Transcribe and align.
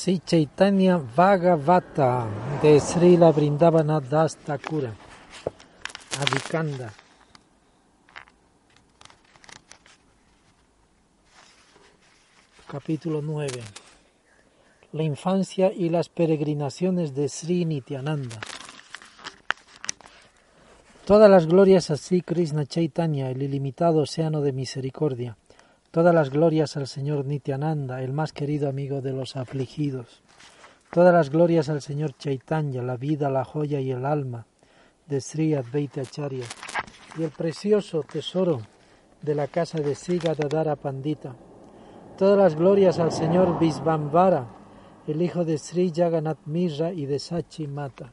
Sri 0.00 0.18
Chaitanya 0.24 0.96
Bhagavata 0.96 2.26
de 2.62 2.80
Srila 2.80 3.32
Vrindavana 3.32 4.00
Das 4.00 4.34
Thakura, 4.38 4.94
Adikanda. 6.18 6.90
Capítulo 12.66 13.20
9. 13.20 13.60
La 14.92 15.02
infancia 15.02 15.70
y 15.70 15.90
las 15.90 16.08
peregrinaciones 16.08 17.14
de 17.14 17.28
Sri 17.28 17.66
Nityananda. 17.66 18.40
Todas 21.04 21.30
las 21.30 21.46
glorias 21.46 21.90
a 21.90 21.98
Sri 21.98 22.22
Krishna 22.22 22.64
Chaitanya, 22.64 23.28
el 23.28 23.42
ilimitado 23.42 23.98
océano 23.98 24.40
de 24.40 24.52
misericordia 24.54 25.36
Todas 25.90 26.14
las 26.14 26.30
glorias 26.30 26.76
al 26.76 26.86
Señor 26.86 27.24
Nityananda, 27.24 28.00
el 28.00 28.12
más 28.12 28.32
querido 28.32 28.68
amigo 28.68 29.00
de 29.00 29.12
los 29.12 29.34
afligidos. 29.34 30.22
Todas 30.92 31.12
las 31.12 31.30
glorias 31.30 31.68
al 31.68 31.82
Señor 31.82 32.16
Chaitanya, 32.16 32.80
la 32.80 32.96
vida, 32.96 33.28
la 33.28 33.44
joya 33.44 33.80
y 33.80 33.90
el 33.90 34.06
alma 34.06 34.46
de 35.08 35.20
Sri 35.20 35.52
Advaita 35.52 36.02
Acharya. 36.02 36.44
Y 37.18 37.24
el 37.24 37.30
precioso 37.30 38.04
tesoro 38.04 38.60
de 39.20 39.34
la 39.34 39.48
casa 39.48 39.80
de 39.80 39.96
Sri 39.96 40.18
Gadadara 40.18 40.76
Pandita. 40.76 41.34
Todas 42.16 42.38
las 42.38 42.54
glorias 42.54 43.00
al 43.00 43.10
Señor 43.10 43.58
Visvambara, 43.58 44.46
el 45.08 45.20
hijo 45.20 45.44
de 45.44 45.58
Sri 45.58 45.92
Jagannath 45.92 46.46
Mishra 46.46 46.92
y 46.92 47.06
de 47.06 47.18
Sachi 47.18 47.66
Mata. 47.66 48.12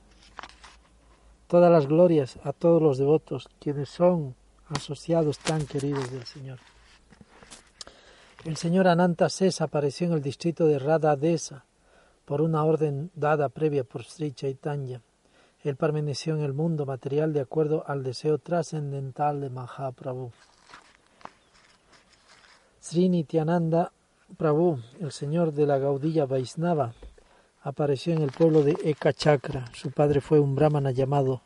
Todas 1.45 1.71
las 1.71 1.85
glorias 1.85 2.39
a 2.43 2.53
todos 2.53 2.81
los 2.81 2.97
devotos, 2.97 3.47
quienes 3.59 3.89
son 3.89 4.33
asociados 4.67 5.37
tan 5.37 5.63
queridos 5.67 6.09
del 6.11 6.25
Señor. 6.25 6.57
El 8.47 8.55
señor 8.55 8.87
Ananta 8.87 9.27
Sesa 9.27 9.65
apareció 9.65 10.07
en 10.07 10.13
el 10.13 10.21
distrito 10.21 10.67
de 10.67 10.79
Radha 10.79 11.17
Desa 11.17 11.65
por 12.23 12.39
una 12.39 12.63
orden 12.63 13.11
dada 13.13 13.49
previa 13.49 13.83
por 13.83 14.05
Sri 14.05 14.31
Chaitanya. 14.31 15.01
Él 15.65 15.75
permaneció 15.75 16.33
en 16.33 16.43
el 16.43 16.53
mundo 16.53 16.85
material 16.85 17.33
de 17.33 17.41
acuerdo 17.41 17.83
al 17.85 18.03
deseo 18.03 18.37
trascendental 18.37 19.41
de 19.41 19.49
Mahaprabhu. 19.49 20.31
Sri 22.79 23.09
Nityananda 23.09 23.91
Prabhu, 24.37 24.79
el 25.01 25.11
señor 25.11 25.51
de 25.51 25.67
la 25.67 25.77
Gaudilla 25.77 26.25
Vaisnava, 26.25 26.93
apareció 27.63 28.13
en 28.13 28.21
el 28.21 28.31
pueblo 28.31 28.63
de 28.63 28.77
Ekachakra. 28.81 29.65
Su 29.73 29.91
padre 29.91 30.21
fue 30.21 30.39
un 30.39 30.55
brahmana 30.55 30.91
llamado 30.91 31.41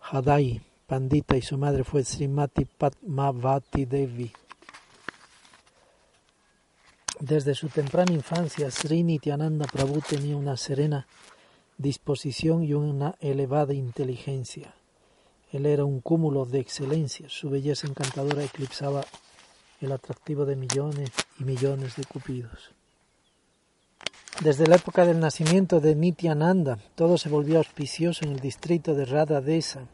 Hadai 0.00 0.60
Pandita 0.88 1.36
y 1.36 1.42
su 1.42 1.56
madre 1.56 1.84
fue 1.84 2.02
Srimati 2.02 2.64
Padmavati 2.64 3.84
Devi. 3.84 4.32
Desde 7.22 7.54
su 7.54 7.68
temprana 7.68 8.12
infancia, 8.12 8.68
Sri 8.68 9.04
Nityananda 9.04 9.66
Prabhu 9.66 10.00
tenía 10.00 10.36
una 10.36 10.56
serena 10.56 11.06
disposición 11.78 12.64
y 12.64 12.74
una 12.74 13.14
elevada 13.20 13.74
inteligencia. 13.74 14.74
Él 15.52 15.66
era 15.66 15.84
un 15.84 16.00
cúmulo 16.00 16.46
de 16.46 16.58
excelencia, 16.58 17.28
su 17.28 17.48
belleza 17.48 17.86
encantadora 17.86 18.42
eclipsaba 18.42 19.04
el 19.80 19.92
atractivo 19.92 20.44
de 20.44 20.56
millones 20.56 21.10
y 21.38 21.44
millones 21.44 21.94
de 21.94 22.02
cupidos. 22.06 22.72
Desde 24.42 24.66
la 24.66 24.74
época 24.74 25.06
del 25.06 25.20
nacimiento 25.20 25.78
de 25.78 25.94
Nityananda, 25.94 26.80
todo 26.96 27.18
se 27.18 27.28
volvió 27.28 27.58
auspicioso 27.58 28.24
en 28.24 28.32
el 28.32 28.40
distrito 28.40 28.96
de 28.96 29.04
Radha 29.04 29.40
Desa. 29.40 29.86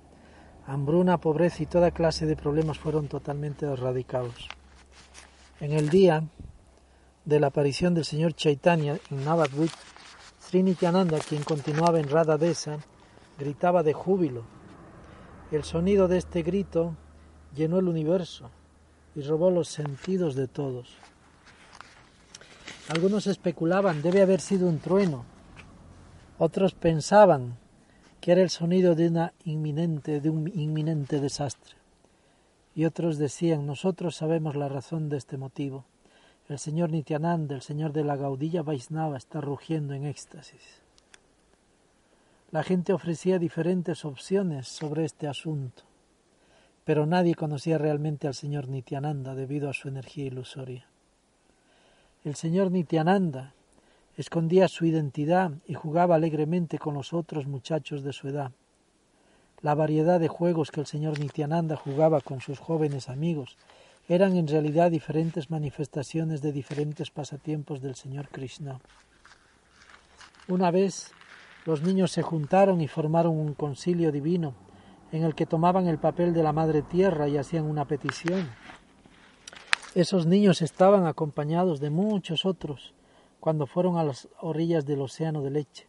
Hambruna, 0.66 1.18
pobreza 1.18 1.62
y 1.62 1.66
toda 1.66 1.90
clase 1.90 2.24
de 2.24 2.36
problemas 2.36 2.78
fueron 2.78 3.06
totalmente 3.06 3.66
erradicados. 3.66 4.48
En 5.60 5.72
el 5.72 5.90
día 5.90 6.24
de 7.28 7.40
la 7.40 7.48
aparición 7.48 7.92
del 7.92 8.06
señor 8.06 8.32
Chaitanya 8.32 8.98
en 9.10 9.22
Navadvip, 9.22 9.70
Sri 10.40 10.62
Nityananda, 10.62 11.18
quien 11.18 11.42
continuaba 11.42 12.00
en 12.00 12.08
Radha 12.08 12.38
Desa, 12.38 12.78
gritaba 13.38 13.82
de 13.82 13.92
júbilo. 13.92 14.44
El 15.52 15.62
sonido 15.62 16.08
de 16.08 16.16
este 16.16 16.42
grito 16.42 16.96
llenó 17.54 17.80
el 17.80 17.88
universo 17.88 18.50
y 19.14 19.20
robó 19.20 19.50
los 19.50 19.68
sentidos 19.68 20.36
de 20.36 20.48
todos. 20.48 20.96
Algunos 22.88 23.26
especulaban, 23.26 24.00
debe 24.00 24.22
haber 24.22 24.40
sido 24.40 24.66
un 24.66 24.78
trueno. 24.78 25.26
Otros 26.38 26.72
pensaban 26.72 27.58
que 28.22 28.32
era 28.32 28.40
el 28.40 28.48
sonido 28.48 28.94
de, 28.94 29.08
una 29.08 29.34
inminente, 29.44 30.22
de 30.22 30.30
un 30.30 30.48
inminente 30.48 31.20
desastre. 31.20 31.74
Y 32.74 32.86
otros 32.86 33.18
decían, 33.18 33.66
nosotros 33.66 34.16
sabemos 34.16 34.56
la 34.56 34.70
razón 34.70 35.10
de 35.10 35.18
este 35.18 35.36
motivo. 35.36 35.84
El 36.48 36.58
señor 36.58 36.90
Nityananda, 36.90 37.54
el 37.54 37.60
señor 37.60 37.92
de 37.92 38.04
la 38.04 38.16
Gaudilla 38.16 38.62
Vaisnava, 38.62 39.18
está 39.18 39.42
rugiendo 39.42 39.92
en 39.92 40.06
éxtasis. 40.06 40.80
La 42.50 42.62
gente 42.62 42.94
ofrecía 42.94 43.38
diferentes 43.38 44.06
opciones 44.06 44.66
sobre 44.66 45.04
este 45.04 45.28
asunto, 45.28 45.82
pero 46.86 47.04
nadie 47.04 47.34
conocía 47.34 47.76
realmente 47.76 48.26
al 48.26 48.34
señor 48.34 48.68
Nityananda 48.68 49.34
debido 49.34 49.68
a 49.68 49.74
su 49.74 49.88
energía 49.88 50.24
ilusoria. 50.24 50.86
El 52.24 52.34
señor 52.34 52.70
Nityananda 52.70 53.52
escondía 54.16 54.68
su 54.68 54.86
identidad 54.86 55.52
y 55.66 55.74
jugaba 55.74 56.14
alegremente 56.14 56.78
con 56.78 56.94
los 56.94 57.12
otros 57.12 57.46
muchachos 57.46 58.02
de 58.02 58.14
su 58.14 58.26
edad. 58.26 58.52
La 59.60 59.74
variedad 59.74 60.18
de 60.18 60.28
juegos 60.28 60.70
que 60.70 60.80
el 60.80 60.86
señor 60.86 61.20
Nityananda 61.20 61.76
jugaba 61.76 62.22
con 62.22 62.40
sus 62.40 62.58
jóvenes 62.58 63.10
amigos 63.10 63.58
eran 64.08 64.36
en 64.36 64.48
realidad 64.48 64.90
diferentes 64.90 65.50
manifestaciones 65.50 66.40
de 66.40 66.52
diferentes 66.52 67.10
pasatiempos 67.10 67.82
del 67.82 67.94
Señor 67.94 68.30
Krishna. 68.30 68.80
Una 70.48 70.70
vez 70.70 71.12
los 71.66 71.82
niños 71.82 72.10
se 72.10 72.22
juntaron 72.22 72.80
y 72.80 72.88
formaron 72.88 73.38
un 73.38 73.52
concilio 73.52 74.10
divino 74.10 74.54
en 75.12 75.24
el 75.24 75.34
que 75.34 75.44
tomaban 75.44 75.86
el 75.86 75.98
papel 75.98 76.32
de 76.32 76.42
la 76.42 76.54
Madre 76.54 76.80
Tierra 76.80 77.28
y 77.28 77.36
hacían 77.36 77.66
una 77.66 77.84
petición. 77.84 78.48
Esos 79.94 80.26
niños 80.26 80.62
estaban 80.62 81.06
acompañados 81.06 81.80
de 81.80 81.90
muchos 81.90 82.46
otros 82.46 82.94
cuando 83.40 83.66
fueron 83.66 83.98
a 83.98 84.04
las 84.04 84.28
orillas 84.40 84.86
del 84.86 85.02
océano 85.02 85.42
de 85.42 85.50
leche 85.50 85.86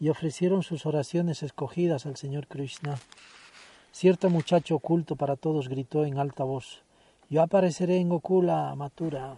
y 0.00 0.08
ofrecieron 0.08 0.64
sus 0.64 0.86
oraciones 0.86 1.44
escogidas 1.44 2.04
al 2.04 2.16
Señor 2.16 2.48
Krishna. 2.48 2.98
Cierto 3.92 4.28
muchacho 4.28 4.74
oculto 4.74 5.14
para 5.14 5.36
todos 5.36 5.68
gritó 5.68 6.04
en 6.04 6.18
alta 6.18 6.42
voz 6.42 6.83
yo 7.30 7.42
apareceré 7.42 7.98
en 7.98 8.08
Gokula 8.08 8.74
Matura. 8.74 9.36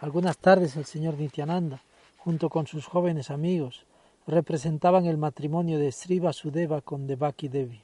Algunas 0.00 0.38
tardes 0.38 0.76
el 0.76 0.86
señor 0.86 1.18
Nityananda, 1.18 1.82
junto 2.18 2.48
con 2.48 2.66
sus 2.66 2.86
jóvenes 2.86 3.30
amigos, 3.30 3.84
representaban 4.26 5.06
el 5.06 5.18
matrimonio 5.18 5.78
de 5.78 5.92
Sri 5.92 6.18
Vasudeva 6.18 6.80
con 6.80 7.06
Devaki 7.06 7.48
Devi. 7.48 7.82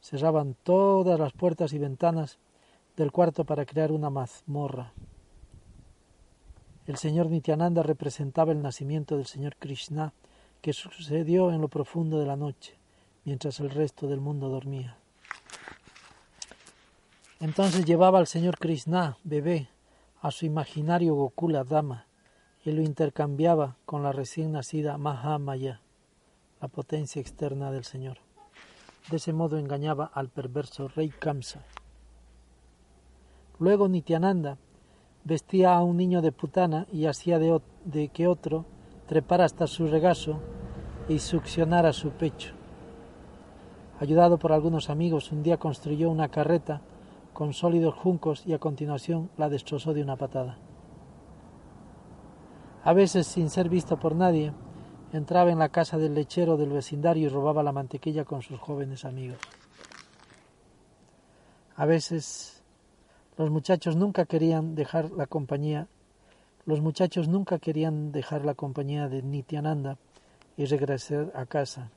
Cerraban 0.00 0.56
todas 0.62 1.18
las 1.18 1.32
puertas 1.32 1.72
y 1.72 1.78
ventanas 1.78 2.38
del 2.96 3.12
cuarto 3.12 3.44
para 3.44 3.64
crear 3.64 3.92
una 3.92 4.10
mazmorra. 4.10 4.92
El 6.86 6.96
señor 6.96 7.30
Nityananda 7.30 7.82
representaba 7.82 8.52
el 8.52 8.60
nacimiento 8.60 9.16
del 9.16 9.26
señor 9.26 9.56
Krishna 9.56 10.12
que 10.60 10.72
sucedió 10.72 11.52
en 11.52 11.60
lo 11.60 11.68
profundo 11.68 12.18
de 12.18 12.26
la 12.26 12.36
noche, 12.36 12.74
mientras 13.24 13.60
el 13.60 13.70
resto 13.70 14.06
del 14.06 14.20
mundo 14.20 14.48
dormía. 14.48 14.98
Entonces 17.44 17.84
llevaba 17.84 18.20
al 18.20 18.26
señor 18.26 18.56
Krishna, 18.56 19.18
bebé, 19.22 19.68
a 20.22 20.30
su 20.30 20.46
imaginario 20.46 21.14
Gokula 21.14 21.62
Dama 21.62 22.06
y 22.64 22.72
lo 22.72 22.80
intercambiaba 22.80 23.76
con 23.84 24.02
la 24.02 24.12
recién 24.12 24.52
nacida 24.52 24.96
Mahamaya, 24.96 25.82
la 26.62 26.68
potencia 26.68 27.20
externa 27.20 27.70
del 27.70 27.84
señor. 27.84 28.16
De 29.10 29.18
ese 29.18 29.34
modo 29.34 29.58
engañaba 29.58 30.10
al 30.14 30.30
perverso 30.30 30.88
rey 30.88 31.10
Kamsa. 31.10 31.60
Luego 33.58 33.88
Nityananda 33.88 34.56
vestía 35.24 35.74
a 35.74 35.82
un 35.82 35.98
niño 35.98 36.22
de 36.22 36.32
putana 36.32 36.86
y 36.90 37.04
hacía 37.04 37.38
de, 37.38 37.60
de 37.84 38.08
que 38.08 38.26
otro 38.26 38.64
trepara 39.06 39.44
hasta 39.44 39.66
su 39.66 39.86
regazo 39.86 40.40
y 41.10 41.18
succionara 41.18 41.92
su 41.92 42.08
pecho. 42.08 42.54
Ayudado 44.00 44.38
por 44.38 44.52
algunos 44.52 44.88
amigos, 44.88 45.30
un 45.30 45.42
día 45.42 45.58
construyó 45.58 46.08
una 46.08 46.30
carreta 46.30 46.80
con 47.34 47.52
sólidos 47.52 47.94
juncos 47.94 48.46
y 48.46 48.54
a 48.54 48.58
continuación 48.58 49.28
la 49.36 49.50
destrozó 49.50 49.92
de 49.92 50.02
una 50.02 50.16
patada. 50.16 50.56
A 52.84 52.92
veces, 52.92 53.26
sin 53.26 53.50
ser 53.50 53.68
visto 53.68 53.98
por 53.98 54.14
nadie, 54.14 54.52
entraba 55.12 55.50
en 55.50 55.58
la 55.58 55.68
casa 55.68 55.98
del 55.98 56.14
lechero 56.14 56.56
del 56.56 56.70
vecindario 56.70 57.26
y 57.26 57.28
robaba 57.28 57.62
la 57.62 57.72
mantequilla 57.72 58.24
con 58.24 58.40
sus 58.40 58.58
jóvenes 58.60 59.04
amigos. 59.04 59.38
A 61.76 61.86
veces 61.86 62.62
los 63.36 63.50
muchachos 63.50 63.96
nunca 63.96 64.26
querían 64.26 64.76
dejar 64.76 65.10
la 65.10 65.26
compañía, 65.26 65.88
los 66.66 66.80
muchachos 66.80 67.26
nunca 67.26 67.58
querían 67.58 68.12
dejar 68.12 68.44
la 68.44 68.54
compañía 68.54 69.08
de 69.08 69.22
Nityananda 69.22 69.98
y 70.56 70.66
regresar 70.66 71.32
a 71.34 71.46
casa. 71.46 71.90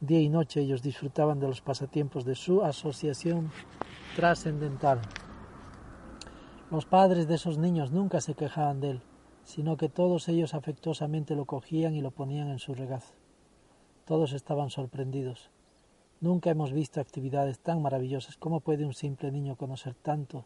Día 0.00 0.20
y 0.20 0.28
noche 0.28 0.60
ellos 0.60 0.82
disfrutaban 0.82 1.40
de 1.40 1.48
los 1.48 1.62
pasatiempos 1.62 2.26
de 2.26 2.34
su 2.34 2.62
asociación 2.62 3.50
trascendental. 4.14 5.00
Los 6.70 6.86
padres 6.86 7.26
de 7.26 7.34
esos 7.34 7.58
niños 7.58 7.90
nunca 7.90 8.20
se 8.20 8.34
quejaban 8.34 8.80
de 8.80 8.90
él, 8.90 9.02
sino 9.42 9.76
que 9.76 9.88
todos 9.88 10.28
ellos 10.28 10.54
afectuosamente 10.54 11.34
lo 11.34 11.44
cogían 11.46 11.94
y 11.94 12.00
lo 12.00 12.12
ponían 12.12 12.48
en 12.48 12.60
su 12.60 12.74
regazo. 12.74 13.12
Todos 14.04 14.32
estaban 14.32 14.70
sorprendidos. 14.70 15.50
Nunca 16.20 16.50
hemos 16.50 16.72
visto 16.72 17.00
actividades 17.00 17.58
tan 17.58 17.82
maravillosas. 17.82 18.36
¿Cómo 18.36 18.60
puede 18.60 18.86
un 18.86 18.94
simple 18.94 19.32
niño 19.32 19.56
conocer 19.56 19.94
tanto 19.94 20.44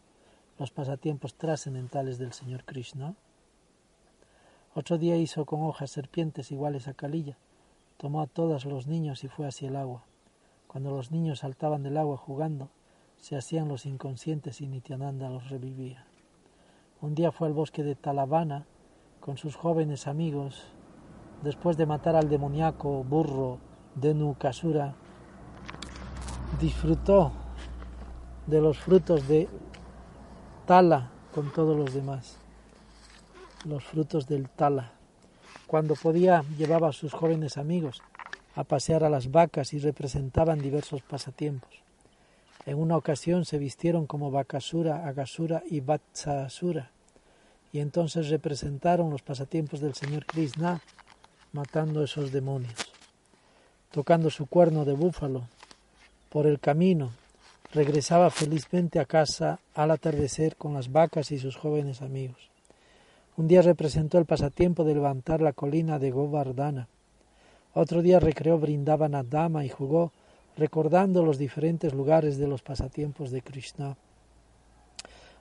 los 0.57 0.71
pasatiempos 0.71 1.35
trascendentales 1.35 2.17
del 2.17 2.33
Señor 2.33 2.65
Krishna? 2.65 3.15
Otro 4.73 4.97
día 4.97 5.15
hizo 5.15 5.45
con 5.45 5.61
hojas 5.61 5.91
serpientes 5.91 6.51
iguales 6.51 6.87
a 6.87 6.95
calilla. 6.95 7.37
Tomó 7.97 8.21
a 8.21 8.27
todos 8.27 8.65
los 8.65 8.87
niños 8.87 9.23
y 9.23 9.27
fue 9.27 9.47
hacia 9.47 9.69
el 9.69 9.75
agua. 9.75 10.03
Cuando 10.67 10.91
los 10.91 11.11
niños 11.11 11.39
saltaban 11.39 11.83
del 11.83 11.97
agua 11.97 12.17
jugando, 12.17 12.69
se 13.19 13.35
hacían 13.35 13.67
los 13.67 13.85
inconscientes 13.85 14.61
y 14.61 14.67
Nityananda 14.67 15.29
los 15.29 15.49
revivía. 15.49 16.05
Un 17.01 17.15
día 17.15 17.31
fue 17.31 17.47
al 17.47 17.53
bosque 17.53 17.83
de 17.83 17.95
Talavana 17.95 18.65
con 19.19 19.37
sus 19.37 19.55
jóvenes 19.55 20.07
amigos. 20.07 20.65
Después 21.43 21.77
de 21.77 21.85
matar 21.85 22.15
al 22.15 22.29
demoníaco 22.29 23.03
burro 23.03 23.59
Denu 23.95 24.35
Kasura, 24.37 24.95
disfrutó 26.59 27.31
de 28.47 28.61
los 28.61 28.79
frutos 28.79 29.27
de 29.27 29.47
tala 30.65 31.11
con 31.33 31.51
todos 31.53 31.77
los 31.77 31.93
demás, 31.93 32.37
los 33.65 33.83
frutos 33.83 34.27
del 34.27 34.49
tala. 34.49 34.91
Cuando 35.67 35.95
podía 35.95 36.43
llevaba 36.57 36.89
a 36.89 36.93
sus 36.93 37.13
jóvenes 37.13 37.57
amigos 37.57 38.01
a 38.55 38.63
pasear 38.63 39.03
a 39.03 39.09
las 39.09 39.31
vacas 39.31 39.73
y 39.73 39.79
representaban 39.79 40.59
diversos 40.59 41.01
pasatiempos. 41.01 41.88
En 42.69 42.77
una 42.77 42.97
ocasión 42.97 43.45
se 43.45 43.57
vistieron 43.57 44.05
como 44.05 44.29
Bakasura, 44.29 45.07
Agasura 45.07 45.63
y 45.71 45.79
Vatsasura, 45.79 46.91
y 47.73 47.79
entonces 47.79 48.29
representaron 48.29 49.09
los 49.09 49.23
pasatiempos 49.23 49.79
del 49.79 49.95
señor 49.95 50.27
Krishna 50.27 50.79
matando 51.51 52.01
a 52.01 52.03
esos 52.03 52.31
demonios. 52.31 52.75
Tocando 53.89 54.29
su 54.29 54.45
cuerno 54.45 54.85
de 54.85 54.93
búfalo, 54.93 55.47
por 56.29 56.45
el 56.45 56.59
camino, 56.59 57.09
regresaba 57.73 58.29
felizmente 58.29 58.99
a 58.99 59.05
casa 59.05 59.59
al 59.73 59.89
atardecer 59.89 60.55
con 60.55 60.75
las 60.75 60.91
vacas 60.91 61.31
y 61.31 61.39
sus 61.39 61.55
jóvenes 61.55 62.03
amigos. 62.03 62.51
Un 63.35 63.47
día 63.47 63.63
representó 63.63 64.19
el 64.19 64.25
pasatiempo 64.25 64.83
de 64.83 64.93
levantar 64.93 65.41
la 65.41 65.53
colina 65.53 65.97
de 65.97 66.11
Govardhana. 66.11 66.87
Otro 67.73 68.03
día 68.03 68.19
recreó 68.19 68.59
Brindavana 68.59 69.23
Dama 69.23 69.65
y 69.65 69.69
jugó 69.69 70.11
recordando 70.59 71.23
los 71.23 71.37
diferentes 71.37 71.93
lugares 71.93 72.37
de 72.37 72.47
los 72.47 72.61
pasatiempos 72.61 73.31
de 73.31 73.41
Krishna. 73.41 73.97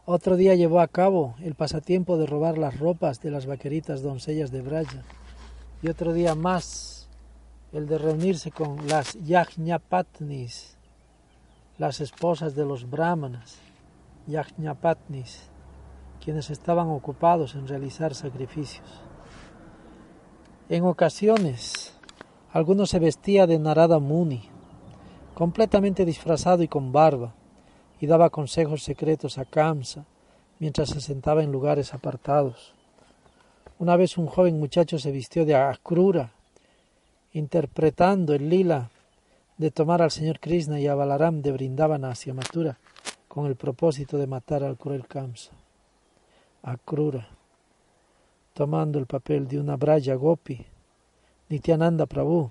Otro 0.06 0.36
día 0.36 0.54
llevó 0.54 0.80
a 0.80 0.88
cabo 0.88 1.34
el 1.42 1.54
pasatiempo 1.54 2.16
de 2.16 2.26
robar 2.26 2.56
las 2.56 2.78
ropas 2.78 3.20
de 3.20 3.30
las 3.30 3.44
vaqueritas 3.44 4.00
doncellas 4.00 4.50
de 4.50 4.62
Braja. 4.62 5.02
Y 5.82 5.88
otro 5.88 6.12
día 6.14 6.34
más 6.34 7.08
el 7.72 7.86
de 7.86 7.98
reunirse 7.98 8.50
con 8.50 8.88
las 8.88 9.14
Yajñapatnis, 9.22 10.78
las 11.76 12.00
esposas 12.00 12.54
de 12.54 12.64
los 12.64 12.88
brahmanas, 12.88 13.58
yajñapatnis, 14.26 15.50
quienes 16.22 16.50
estaban 16.50 16.88
ocupados 16.88 17.54
en 17.54 17.68
realizar 17.68 18.14
sacrificios. 18.14 19.02
En 20.68 20.84
ocasiones, 20.84 21.94
alguno 22.52 22.84
se 22.86 22.98
vestía 22.98 23.46
de 23.46 23.58
Narada 23.58 24.00
Muni, 24.00 24.50
completamente 25.38 26.04
disfrazado 26.04 26.64
y 26.64 26.68
con 26.68 26.90
barba, 26.90 27.32
y 28.00 28.08
daba 28.08 28.28
consejos 28.28 28.82
secretos 28.82 29.38
a 29.38 29.44
Kamsa 29.44 30.04
mientras 30.58 30.88
se 30.88 31.00
sentaba 31.00 31.44
en 31.44 31.52
lugares 31.52 31.94
apartados. 31.94 32.74
Una 33.78 33.94
vez 33.94 34.18
un 34.18 34.26
joven 34.26 34.58
muchacho 34.58 34.98
se 34.98 35.12
vistió 35.12 35.44
de 35.44 35.54
Akrura, 35.54 36.32
interpretando 37.32 38.34
el 38.34 38.48
lila 38.48 38.90
de 39.58 39.70
tomar 39.70 40.02
al 40.02 40.10
señor 40.10 40.40
Krishna 40.40 40.80
y 40.80 40.88
a 40.88 40.96
Balaram 40.96 41.40
de 41.40 41.52
Brindavana 41.52 42.10
hacia 42.10 42.34
Mathura 42.34 42.76
con 43.28 43.46
el 43.46 43.54
propósito 43.54 44.18
de 44.18 44.26
matar 44.26 44.64
al 44.64 44.76
cruel 44.76 45.06
Kamsa. 45.06 45.52
Akrura, 46.64 47.28
tomando 48.54 48.98
el 48.98 49.06
papel 49.06 49.46
de 49.46 49.60
una 49.60 49.76
Braya 49.76 50.16
Gopi, 50.16 50.66
Nityananda 51.48 52.06
Prabhu 52.06 52.50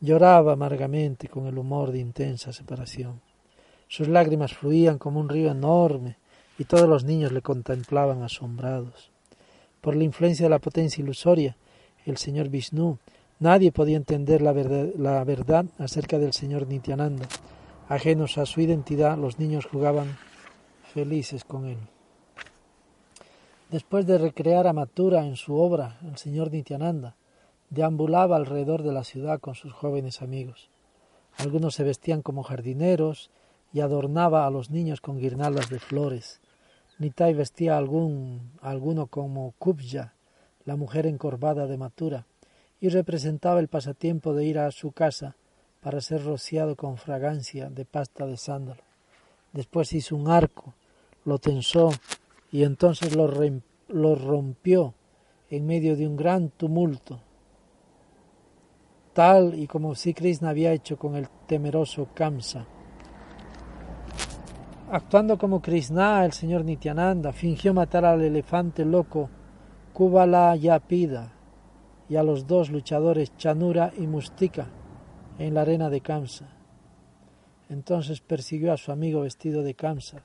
lloraba 0.00 0.52
amargamente 0.52 1.28
con 1.28 1.46
el 1.46 1.58
humor 1.58 1.92
de 1.92 1.98
intensa 1.98 2.52
separación. 2.52 3.20
Sus 3.88 4.08
lágrimas 4.08 4.54
fluían 4.54 4.98
como 4.98 5.20
un 5.20 5.28
río 5.28 5.50
enorme 5.50 6.16
y 6.58 6.64
todos 6.64 6.88
los 6.88 7.04
niños 7.04 7.32
le 7.32 7.42
contemplaban 7.42 8.22
asombrados. 8.22 9.10
Por 9.80 9.96
la 9.96 10.04
influencia 10.04 10.46
de 10.46 10.50
la 10.50 10.58
potencia 10.58 11.02
ilusoria, 11.02 11.56
el 12.04 12.16
señor 12.16 12.48
Vishnu 12.48 12.98
Nadie 13.40 13.70
podía 13.70 13.96
entender 13.96 14.42
la 14.42 14.52
verdad, 14.52 15.66
acerca 15.78 16.18
del 16.18 16.32
señor 16.32 16.66
Nityananda. 16.66 17.28
Ajenos 17.88 18.36
a 18.36 18.46
su 18.46 18.60
identidad, 18.60 19.16
los 19.16 19.38
niños 19.38 19.64
jugaban 19.64 20.18
felices 20.92 21.44
con 21.44 21.66
él. 21.66 21.78
Después 23.70 24.06
de 24.06 24.18
recrear 24.18 24.66
a 24.66 24.72
Mathura 24.72 25.24
en 25.24 25.36
su 25.36 25.54
obra, 25.54 25.98
el 26.02 26.16
señor 26.16 26.50
Nityananda 26.50 27.14
deambulaba 27.70 28.36
alrededor 28.36 28.82
de 28.82 28.92
la 28.92 29.04
ciudad 29.04 29.40
con 29.40 29.54
sus 29.54 29.72
jóvenes 29.72 30.22
amigos. 30.22 30.70
Algunos 31.36 31.74
se 31.74 31.84
vestían 31.84 32.22
como 32.22 32.42
jardineros 32.42 33.30
y 33.72 33.80
adornaba 33.80 34.46
a 34.46 34.50
los 34.50 34.70
niños 34.70 35.00
con 35.00 35.18
guirnaldas 35.18 35.68
de 35.70 35.78
flores. 35.78 36.40
Nitai 36.98 37.34
vestía 37.34 37.74
a 37.74 37.78
algún, 37.78 38.52
alguno 38.60 39.06
como 39.06 39.54
Kubja, 39.58 40.14
la 40.64 40.76
mujer 40.76 41.06
encorvada 41.06 41.66
de 41.66 41.78
Mathura 41.78 42.26
y 42.80 42.88
representaba 42.88 43.60
el 43.60 43.68
pasatiempo 43.68 44.34
de 44.34 44.44
ir 44.44 44.58
a 44.58 44.70
su 44.70 44.92
casa 44.92 45.36
para 45.80 46.00
ser 46.00 46.24
rociado 46.24 46.76
con 46.76 46.96
fragancia 46.96 47.70
de 47.70 47.84
pasta 47.84 48.26
de 48.26 48.36
sándalo. 48.36 48.82
Después 49.52 49.92
hizo 49.92 50.16
un 50.16 50.28
arco, 50.28 50.74
lo 51.24 51.38
tensó 51.38 51.90
y 52.50 52.64
entonces 52.64 53.14
lo, 53.14 53.30
lo 53.88 54.14
rompió 54.14 54.94
en 55.50 55.66
medio 55.66 55.96
de 55.96 56.06
un 56.06 56.16
gran 56.16 56.50
tumulto, 56.50 57.20
tal 59.18 59.58
y 59.58 59.66
como 59.66 59.96
si 59.96 60.14
Krishna 60.14 60.50
había 60.50 60.70
hecho 60.70 60.96
con 60.96 61.16
el 61.16 61.28
temeroso 61.48 62.06
Kamsa. 62.14 62.64
Actuando 64.92 65.36
como 65.36 65.60
Krishna, 65.60 66.24
el 66.24 66.30
señor 66.30 66.64
Nityananda 66.64 67.32
fingió 67.32 67.74
matar 67.74 68.04
al 68.04 68.22
elefante 68.22 68.84
loco 68.84 69.28
Kubala 69.92 70.54
Yapida 70.54 71.32
y 72.08 72.14
a 72.14 72.22
los 72.22 72.46
dos 72.46 72.70
luchadores 72.70 73.36
Chanura 73.36 73.92
y 73.98 74.06
Mustika 74.06 74.68
en 75.40 75.54
la 75.54 75.62
arena 75.62 75.90
de 75.90 76.00
Kamsa. 76.00 76.46
Entonces 77.70 78.20
persiguió 78.20 78.72
a 78.72 78.76
su 78.76 78.92
amigo 78.92 79.22
vestido 79.22 79.64
de 79.64 79.74
Kamsa, 79.74 80.22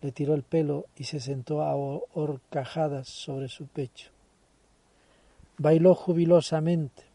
le 0.00 0.10
tiró 0.10 0.34
el 0.34 0.42
pelo 0.42 0.86
y 0.96 1.04
se 1.04 1.20
sentó 1.20 1.62
a 1.62 1.76
horcajadas 1.76 3.06
sobre 3.06 3.46
su 3.46 3.68
pecho. 3.68 4.10
Bailó 5.58 5.94
jubilosamente 5.94 7.05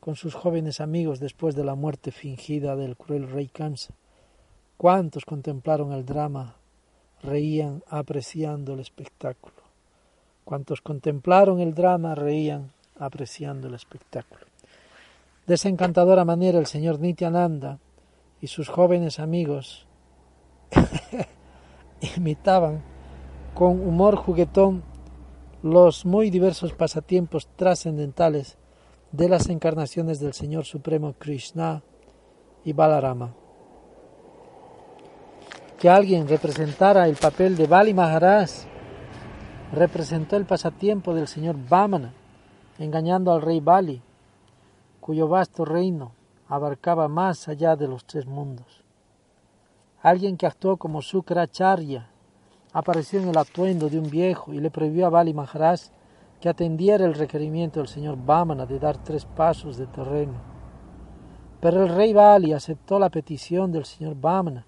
con 0.00 0.16
sus 0.16 0.34
jóvenes 0.34 0.80
amigos 0.80 1.20
después 1.20 1.54
de 1.54 1.64
la 1.64 1.74
muerte 1.74 2.10
fingida 2.10 2.74
del 2.74 2.96
cruel 2.96 3.30
rey 3.30 3.48
Kamsa. 3.48 3.94
Cuántos 4.76 5.26
contemplaron 5.26 5.92
el 5.92 6.06
drama, 6.06 6.56
reían 7.22 7.82
apreciando 7.88 8.74
el 8.74 8.80
espectáculo. 8.80 9.56
Cuantos 10.44 10.80
contemplaron 10.80 11.60
el 11.60 11.74
drama 11.74 12.14
reían 12.14 12.72
apreciando 12.98 13.68
el 13.68 13.74
espectáculo. 13.74 14.46
De 15.46 15.54
esa 15.54 15.68
encantadora 15.68 16.24
manera 16.24 16.58
el 16.58 16.66
señor 16.66 16.98
Nityananda 16.98 17.78
y 18.40 18.46
sus 18.46 18.68
jóvenes 18.68 19.20
amigos 19.20 19.86
imitaban 22.16 22.82
con 23.54 23.80
humor 23.86 24.16
juguetón 24.16 24.82
los 25.62 26.06
muy 26.06 26.30
diversos 26.30 26.72
pasatiempos 26.72 27.48
trascendentales 27.56 28.56
de 29.12 29.28
las 29.28 29.48
encarnaciones 29.48 30.20
del 30.20 30.32
Señor 30.32 30.64
Supremo 30.64 31.14
Krishna 31.18 31.82
y 32.64 32.72
Balarama. 32.72 33.34
Que 35.78 35.88
alguien 35.88 36.28
representara 36.28 37.08
el 37.08 37.16
papel 37.16 37.56
de 37.56 37.66
Bali 37.66 37.94
Maharaj 37.94 38.50
representó 39.72 40.36
el 40.36 40.46
pasatiempo 40.46 41.14
del 41.14 41.28
señor 41.28 41.56
Vamana 41.68 42.12
engañando 42.78 43.32
al 43.32 43.42
rey 43.42 43.60
Bali, 43.60 44.02
cuyo 45.00 45.28
vasto 45.28 45.64
reino 45.64 46.12
abarcaba 46.48 47.08
más 47.08 47.48
allá 47.48 47.76
de 47.76 47.86
los 47.86 48.04
tres 48.04 48.26
mundos. 48.26 48.84
Alguien 50.02 50.36
que 50.36 50.46
actuó 50.46 50.76
como 50.76 51.02
Sukracharya 51.02 52.08
apareció 52.72 53.20
en 53.20 53.28
el 53.28 53.36
atuendo 53.36 53.88
de 53.88 53.98
un 53.98 54.08
viejo 54.08 54.52
y 54.52 54.60
le 54.60 54.70
prohibió 54.70 55.06
a 55.06 55.10
Bali 55.10 55.34
Maharaj 55.34 55.80
que 56.40 56.48
atendiera 56.48 57.04
el 57.04 57.14
requerimiento 57.14 57.80
del 57.80 57.88
señor 57.88 58.16
Bamana 58.16 58.66
de 58.66 58.78
dar 58.78 58.96
tres 58.98 59.26
pasos 59.26 59.76
de 59.76 59.86
terreno. 59.86 60.40
Pero 61.60 61.82
el 61.82 61.90
rey 61.90 62.14
Bali 62.14 62.52
aceptó 62.52 62.98
la 62.98 63.10
petición 63.10 63.70
del 63.70 63.84
señor 63.84 64.14
Bamana 64.18 64.64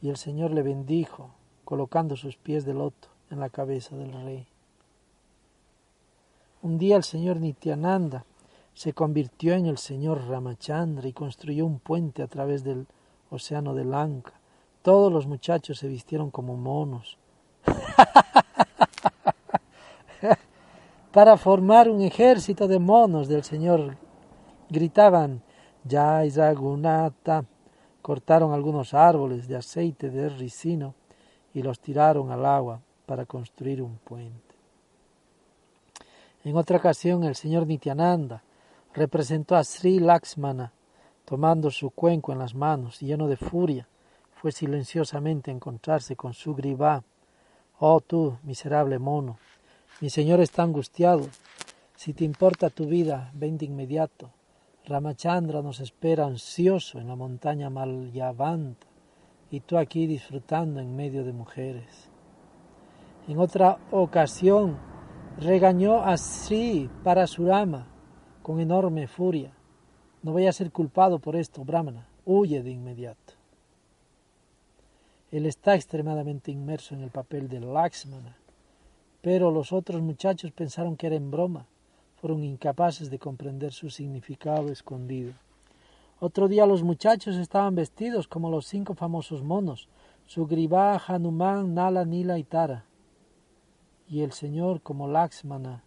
y 0.00 0.08
el 0.08 0.16
señor 0.16 0.52
le 0.52 0.62
bendijo, 0.62 1.30
colocando 1.64 2.16
sus 2.16 2.36
pies 2.36 2.64
de 2.64 2.74
loto 2.74 3.08
en 3.30 3.40
la 3.40 3.50
cabeza 3.50 3.96
del 3.96 4.12
rey. 4.12 4.46
Un 6.62 6.78
día 6.78 6.96
el 6.96 7.04
señor 7.04 7.40
Nityananda 7.40 8.24
se 8.74 8.92
convirtió 8.92 9.54
en 9.54 9.66
el 9.66 9.78
señor 9.78 10.28
Ramachandra 10.28 11.08
y 11.08 11.12
construyó 11.12 11.66
un 11.66 11.80
puente 11.80 12.22
a 12.22 12.28
través 12.28 12.62
del 12.62 12.86
océano 13.30 13.74
de 13.74 13.84
Lanka. 13.84 14.32
Todos 14.82 15.12
los 15.12 15.26
muchachos 15.26 15.78
se 15.78 15.88
vistieron 15.88 16.30
como 16.30 16.56
monos 16.56 17.18
para 21.12 21.36
formar 21.36 21.88
un 21.88 22.02
ejército 22.02 22.68
de 22.68 22.78
monos 22.78 23.28
del 23.28 23.42
señor. 23.42 23.96
Gritaban 24.68 25.42
Jai 25.88 26.30
Zagunata. 26.30 27.44
Cortaron 28.02 28.52
algunos 28.52 28.94
árboles 28.94 29.46
de 29.46 29.56
aceite 29.56 30.08
de 30.08 30.28
ricino 30.30 30.94
y 31.52 31.62
los 31.62 31.80
tiraron 31.80 32.30
al 32.30 32.46
agua 32.46 32.80
para 33.04 33.26
construir 33.26 33.82
un 33.82 33.98
puente. 33.98 34.54
En 36.44 36.56
otra 36.56 36.78
ocasión 36.78 37.24
el 37.24 37.34
señor 37.34 37.66
Nityananda 37.66 38.42
representó 38.94 39.56
a 39.56 39.64
Sri 39.64 39.98
Laxmana 39.98 40.72
tomando 41.26 41.70
su 41.70 41.90
cuenco 41.90 42.32
en 42.32 42.38
las 42.38 42.54
manos 42.54 43.00
lleno 43.00 43.28
de 43.28 43.36
furia 43.36 43.86
fue 44.40 44.52
silenciosamente 44.52 45.50
a 45.50 45.54
encontrarse 45.54 46.16
con 46.16 46.32
su 46.32 46.54
gribá. 46.54 47.04
Oh 47.78 48.00
tú, 48.00 48.38
miserable 48.42 48.98
mono, 48.98 49.38
mi 50.00 50.08
señor 50.08 50.40
está 50.40 50.62
angustiado. 50.62 51.28
Si 51.94 52.14
te 52.14 52.24
importa 52.24 52.70
tu 52.70 52.86
vida, 52.86 53.30
ven 53.34 53.58
de 53.58 53.66
inmediato. 53.66 54.30
Ramachandra 54.86 55.60
nos 55.60 55.80
espera 55.80 56.24
ansioso 56.24 56.98
en 56.98 57.08
la 57.08 57.16
montaña 57.16 57.68
Malyavanta 57.68 58.86
y 59.50 59.60
tú 59.60 59.76
aquí 59.76 60.06
disfrutando 60.06 60.80
en 60.80 60.96
medio 60.96 61.24
de 61.24 61.32
mujeres. 61.32 62.08
En 63.28 63.38
otra 63.38 63.78
ocasión 63.90 64.78
regañó 65.38 66.02
a 66.02 66.16
Sri 66.16 66.88
Parasurama 67.04 67.86
con 68.42 68.60
enorme 68.60 69.06
furia. 69.06 69.52
No 70.22 70.32
voy 70.32 70.46
a 70.46 70.52
ser 70.52 70.72
culpado 70.72 71.18
por 71.18 71.36
esto, 71.36 71.64
Brahmana. 71.64 72.06
Huye 72.24 72.62
de 72.62 72.70
inmediato. 72.70 73.34
Él 75.30 75.46
está 75.46 75.74
extremadamente 75.74 76.50
inmerso 76.50 76.94
en 76.94 77.02
el 77.02 77.10
papel 77.10 77.48
de 77.48 77.60
Lakshmana, 77.60 78.36
pero 79.22 79.50
los 79.50 79.72
otros 79.72 80.00
muchachos 80.00 80.52
pensaron 80.52 80.96
que 80.96 81.06
era 81.06 81.16
en 81.16 81.30
broma, 81.30 81.66
fueron 82.20 82.44
incapaces 82.44 83.10
de 83.10 83.18
comprender 83.18 83.72
su 83.72 83.90
significado 83.90 84.70
escondido. 84.70 85.32
Otro 86.18 86.48
día 86.48 86.66
los 86.66 86.82
muchachos 86.82 87.36
estaban 87.36 87.74
vestidos 87.74 88.28
como 88.28 88.50
los 88.50 88.66
cinco 88.66 88.94
famosos 88.94 89.42
monos, 89.42 89.88
Sugriva, 90.26 91.00
Hanuman, 91.06 91.74
Nala, 91.74 92.04
Nila 92.04 92.38
y 92.38 92.44
Tara. 92.44 92.84
Y 94.08 94.20
el 94.20 94.32
Señor, 94.32 94.80
como 94.82 95.08
Lakshmana, 95.08 95.82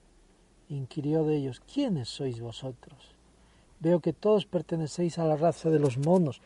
inquirió 0.69 1.23
de 1.23 1.37
ellos, 1.37 1.61
¿quiénes 1.71 2.09
sois 2.09 2.41
vosotros? 2.41 3.15
Veo 3.79 3.99
que 3.99 4.13
todos 4.13 4.45
pertenecéis 4.45 5.19
a 5.19 5.25
la 5.25 5.35
raza 5.35 5.69
de 5.69 5.79
los 5.79 5.97
monos, 5.97 6.41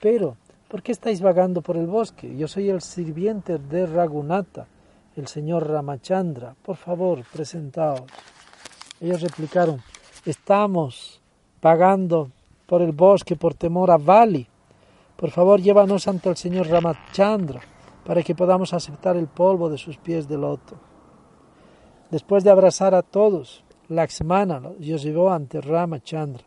pero 0.00 0.36
¿por 0.68 0.82
qué 0.82 0.92
estáis 0.92 1.20
vagando 1.20 1.62
por 1.62 1.76
el 1.76 1.86
bosque? 1.86 2.36
Yo 2.36 2.48
soy 2.48 2.70
el 2.70 2.80
sirviente 2.80 3.58
de 3.58 3.86
Ragunata, 3.86 4.66
el 5.20 5.28
señor 5.28 5.68
Ramachandra. 5.68 6.54
Por 6.62 6.76
favor, 6.76 7.24
presentaos. 7.32 8.02
Ellos 9.00 9.20
replicaron, 9.20 9.82
estamos 10.24 11.20
vagando 11.60 12.30
por 12.66 12.82
el 12.82 12.92
bosque 12.92 13.36
por 13.36 13.54
temor 13.54 13.90
a 13.90 13.98
Vali. 13.98 14.46
Por 15.16 15.30
favor, 15.30 15.60
llévanos 15.60 16.06
ante 16.08 16.28
el 16.28 16.36
señor 16.36 16.68
Ramachandra 16.68 17.60
para 18.04 18.22
que 18.22 18.34
podamos 18.34 18.72
aceptar 18.72 19.16
el 19.16 19.26
polvo 19.26 19.68
de 19.68 19.78
sus 19.78 19.96
pies 19.98 20.28
de 20.28 20.38
loto. 20.38 20.76
Después 22.10 22.42
de 22.42 22.50
abrazar 22.50 22.94
a 22.94 23.02
todos, 23.02 23.64
Laxmana 23.88 24.60
los 24.60 25.02
llevó 25.02 25.30
ante 25.30 25.60
Ramachandra. 25.60 26.44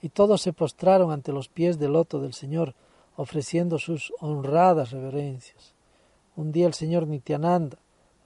Y 0.00 0.10
todos 0.10 0.42
se 0.42 0.52
postraron 0.52 1.10
ante 1.10 1.32
los 1.32 1.48
pies 1.48 1.78
del 1.78 1.92
loto 1.92 2.20
del 2.20 2.32
Señor, 2.32 2.74
ofreciendo 3.16 3.78
sus 3.78 4.12
honradas 4.20 4.92
reverencias. 4.92 5.77
Un 6.38 6.52
día 6.52 6.68
el 6.68 6.74
Señor 6.74 7.08
Nityananda 7.08 7.78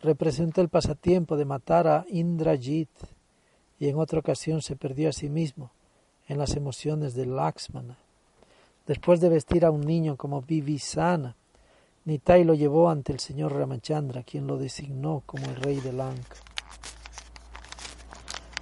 representó 0.03 0.61
el 0.61 0.69
pasatiempo 0.69 1.39
de 1.39 1.47
matar 1.47 1.89
a 1.89 2.05
Indrajit 2.11 2.91
y 3.79 3.89
en 3.89 3.99
otra 3.99 4.19
ocasión 4.19 4.61
se 4.61 4.77
perdió 4.77 5.09
a 5.09 5.13
sí 5.13 5.31
mismo 5.31 5.71
en 6.29 6.37
las 6.37 6.55
emociones 6.55 7.15
de 7.15 7.25
Laxmana. 7.25 7.97
Después 8.87 9.19
de 9.23 9.31
vestir 9.31 9.65
a 9.65 9.71
un 9.71 9.81
niño 9.81 10.19
como 10.19 10.43
Vivisana, 10.43 11.37
Nitai 12.05 12.45
lo 12.45 12.53
llevó 12.53 12.91
ante 12.91 13.15
el 13.15 13.19
señor 13.19 13.55
Ramachandra, 13.55 14.25
quien 14.25 14.47
lo 14.47 14.59
designó 14.59 15.23
como 15.25 15.47
el 15.47 15.57
rey 15.57 15.81
de 15.81 15.95
Lanka. 15.95 16.37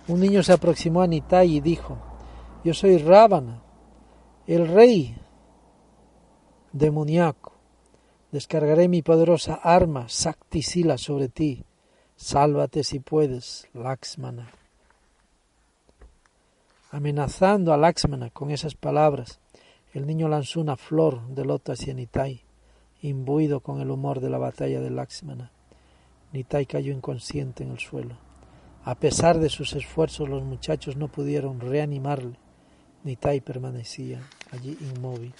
Un 0.06 0.20
niño 0.20 0.44
se 0.44 0.52
aproximó 0.52 1.02
a 1.02 1.08
Nitai 1.08 1.56
y 1.56 1.60
dijo, 1.60 1.98
Yo 2.62 2.72
soy 2.72 2.98
Ravana, 2.98 3.60
el 4.46 4.68
rey 4.68 5.16
demoníaco. 6.72 7.59
Descargaré 8.32 8.88
mi 8.88 9.02
poderosa 9.02 9.54
arma, 9.54 10.08
Saktisila, 10.08 10.98
sobre 10.98 11.28
ti. 11.28 11.64
Sálvate 12.16 12.84
si 12.84 13.00
puedes, 13.00 13.68
Laxmana. 13.74 14.50
Amenazando 16.90 17.72
a 17.72 17.76
Laxmana 17.76 18.30
con 18.30 18.50
esas 18.50 18.74
palabras, 18.74 19.40
el 19.92 20.06
niño 20.06 20.28
lanzó 20.28 20.60
una 20.60 20.76
flor 20.76 21.26
de 21.28 21.44
loto 21.44 21.72
hacia 21.72 21.94
Nitai 21.94 22.44
imbuido 23.02 23.60
con 23.60 23.80
el 23.80 23.90
humor 23.90 24.20
de 24.20 24.30
la 24.30 24.38
batalla 24.38 24.80
de 24.80 24.90
Laxmana. 24.90 25.50
Nitai 26.32 26.66
cayó 26.66 26.92
inconsciente 26.92 27.64
en 27.64 27.70
el 27.70 27.78
suelo. 27.78 28.16
A 28.84 28.94
pesar 28.94 29.38
de 29.38 29.48
sus 29.48 29.74
esfuerzos, 29.74 30.28
los 30.28 30.42
muchachos 30.42 30.96
no 30.96 31.08
pudieron 31.08 31.60
reanimarle. 31.60 32.36
Nitai 33.04 33.40
permanecía 33.40 34.20
allí 34.52 34.76
inmóvil. 34.80 35.34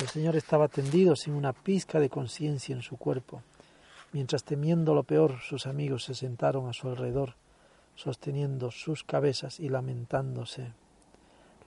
El 0.00 0.08
Señor 0.08 0.34
estaba 0.34 0.68
tendido 0.68 1.14
sin 1.14 1.34
una 1.34 1.52
pizca 1.52 2.00
de 2.00 2.08
conciencia 2.08 2.74
en 2.74 2.80
su 2.80 2.96
cuerpo, 2.96 3.42
mientras 4.12 4.44
temiendo 4.44 4.94
lo 4.94 5.02
peor 5.02 5.40
sus 5.46 5.66
amigos 5.66 6.04
se 6.04 6.14
sentaron 6.14 6.70
a 6.70 6.72
su 6.72 6.88
alrededor, 6.88 7.34
sosteniendo 7.96 8.70
sus 8.70 9.04
cabezas 9.04 9.60
y 9.60 9.68
lamentándose. 9.68 10.72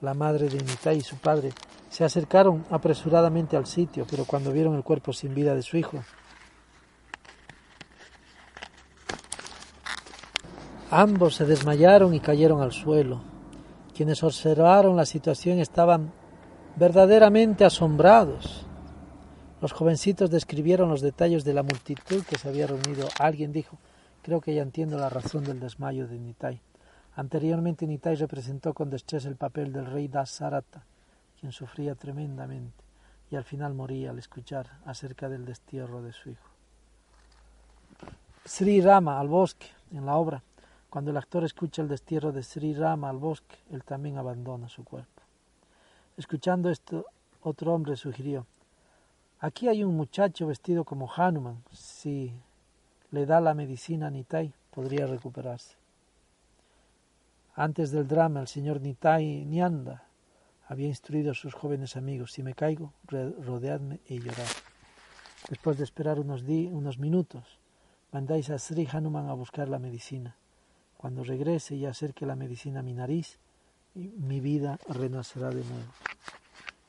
La 0.00 0.14
madre 0.14 0.48
de 0.48 0.58
Nitai 0.64 0.96
y 0.96 1.02
su 1.02 1.16
padre 1.16 1.52
se 1.88 2.02
acercaron 2.02 2.64
apresuradamente 2.70 3.56
al 3.56 3.66
sitio, 3.66 4.04
pero 4.10 4.24
cuando 4.24 4.50
vieron 4.50 4.74
el 4.74 4.82
cuerpo 4.82 5.12
sin 5.12 5.32
vida 5.32 5.54
de 5.54 5.62
su 5.62 5.76
hijo, 5.76 6.02
ambos 10.90 11.36
se 11.36 11.44
desmayaron 11.44 12.14
y 12.14 12.20
cayeron 12.20 12.62
al 12.62 12.72
suelo. 12.72 13.22
Quienes 13.94 14.24
observaron 14.24 14.96
la 14.96 15.06
situación 15.06 15.60
estaban 15.60 16.12
verdaderamente 16.76 17.64
asombrados. 17.64 18.66
Los 19.60 19.72
jovencitos 19.72 20.30
describieron 20.30 20.88
los 20.88 21.00
detalles 21.00 21.44
de 21.44 21.54
la 21.54 21.62
multitud 21.62 22.22
que 22.24 22.38
se 22.38 22.48
había 22.48 22.66
reunido. 22.66 23.08
Alguien 23.18 23.52
dijo, 23.52 23.78
creo 24.22 24.40
que 24.40 24.54
ya 24.54 24.62
entiendo 24.62 24.98
la 24.98 25.08
razón 25.08 25.44
del 25.44 25.60
desmayo 25.60 26.06
de 26.06 26.18
Nitai. 26.18 26.60
Anteriormente 27.16 27.86
Nitai 27.86 28.16
representó 28.16 28.74
con 28.74 28.90
destreza 28.90 29.28
el 29.28 29.36
papel 29.36 29.72
del 29.72 29.86
rey 29.86 30.08
Dasarata 30.08 30.84
sufría 31.52 31.94
tremendamente 31.94 32.84
y 33.30 33.36
al 33.36 33.44
final 33.44 33.74
moría 33.74 34.10
al 34.10 34.18
escuchar 34.18 34.78
acerca 34.84 35.28
del 35.28 35.44
destierro 35.44 36.02
de 36.02 36.12
su 36.12 36.30
hijo. 36.30 36.48
Sri 38.44 38.80
Rama 38.80 39.18
al 39.18 39.28
bosque, 39.28 39.66
en 39.92 40.06
la 40.06 40.16
obra, 40.16 40.42
cuando 40.90 41.10
el 41.10 41.16
actor 41.16 41.44
escucha 41.44 41.82
el 41.82 41.88
destierro 41.88 42.30
de 42.30 42.42
Sri 42.42 42.74
Rama 42.74 43.08
al 43.08 43.18
bosque, 43.18 43.56
él 43.70 43.82
también 43.82 44.18
abandona 44.18 44.68
su 44.68 44.84
cuerpo. 44.84 45.13
Escuchando 46.16 46.70
esto, 46.70 47.06
otro 47.42 47.74
hombre 47.74 47.96
sugirió, 47.96 48.46
aquí 49.40 49.66
hay 49.66 49.82
un 49.82 49.96
muchacho 49.96 50.46
vestido 50.46 50.84
como 50.84 51.10
Hanuman, 51.12 51.64
si 51.72 52.32
le 53.10 53.26
da 53.26 53.40
la 53.40 53.52
medicina 53.52 54.06
a 54.06 54.10
Nitai, 54.10 54.52
podría 54.70 55.06
recuperarse. 55.06 55.74
Antes 57.56 57.90
del 57.90 58.06
drama, 58.06 58.40
el 58.40 58.48
señor 58.48 58.80
Nitai 58.80 59.44
Nianda 59.44 60.04
había 60.68 60.86
instruido 60.86 61.32
a 61.32 61.34
sus 61.34 61.52
jóvenes 61.52 61.96
amigos, 61.96 62.32
si 62.32 62.44
me 62.44 62.54
caigo, 62.54 62.92
rodeadme 63.08 63.98
y 64.08 64.20
llorad. 64.20 64.46
Después 65.48 65.78
de 65.78 65.84
esperar 65.84 66.20
unos, 66.20 66.42
unos 66.42 66.98
minutos, 66.98 67.58
mandáis 68.12 68.50
a 68.50 68.58
Sri 68.58 68.88
Hanuman 68.90 69.28
a 69.28 69.34
buscar 69.34 69.68
la 69.68 69.80
medicina. 69.80 70.36
Cuando 70.96 71.24
regrese 71.24 71.74
y 71.74 71.86
acerque 71.86 72.24
la 72.24 72.36
medicina 72.36 72.80
a 72.80 72.82
mi 72.84 72.94
nariz, 72.94 73.38
mi 73.94 74.40
vida 74.40 74.78
renacerá 74.88 75.50
de 75.50 75.64
nuevo. 75.64 75.92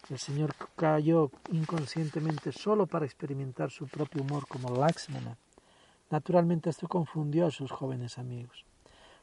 El 0.10 0.20
señor 0.20 0.54
cayó 0.76 1.32
inconscientemente 1.52 2.52
solo 2.52 2.86
para 2.86 3.06
experimentar 3.06 3.72
su 3.72 3.88
propio 3.88 4.22
humor 4.22 4.48
como 4.48 4.76
Laxmana. 4.76 5.38
Naturalmente 6.12 6.70
esto 6.70 6.88
confundió 6.88 7.48
a 7.48 7.52
sus 7.52 7.72
jóvenes 7.72 8.18
amigos. 8.18 8.66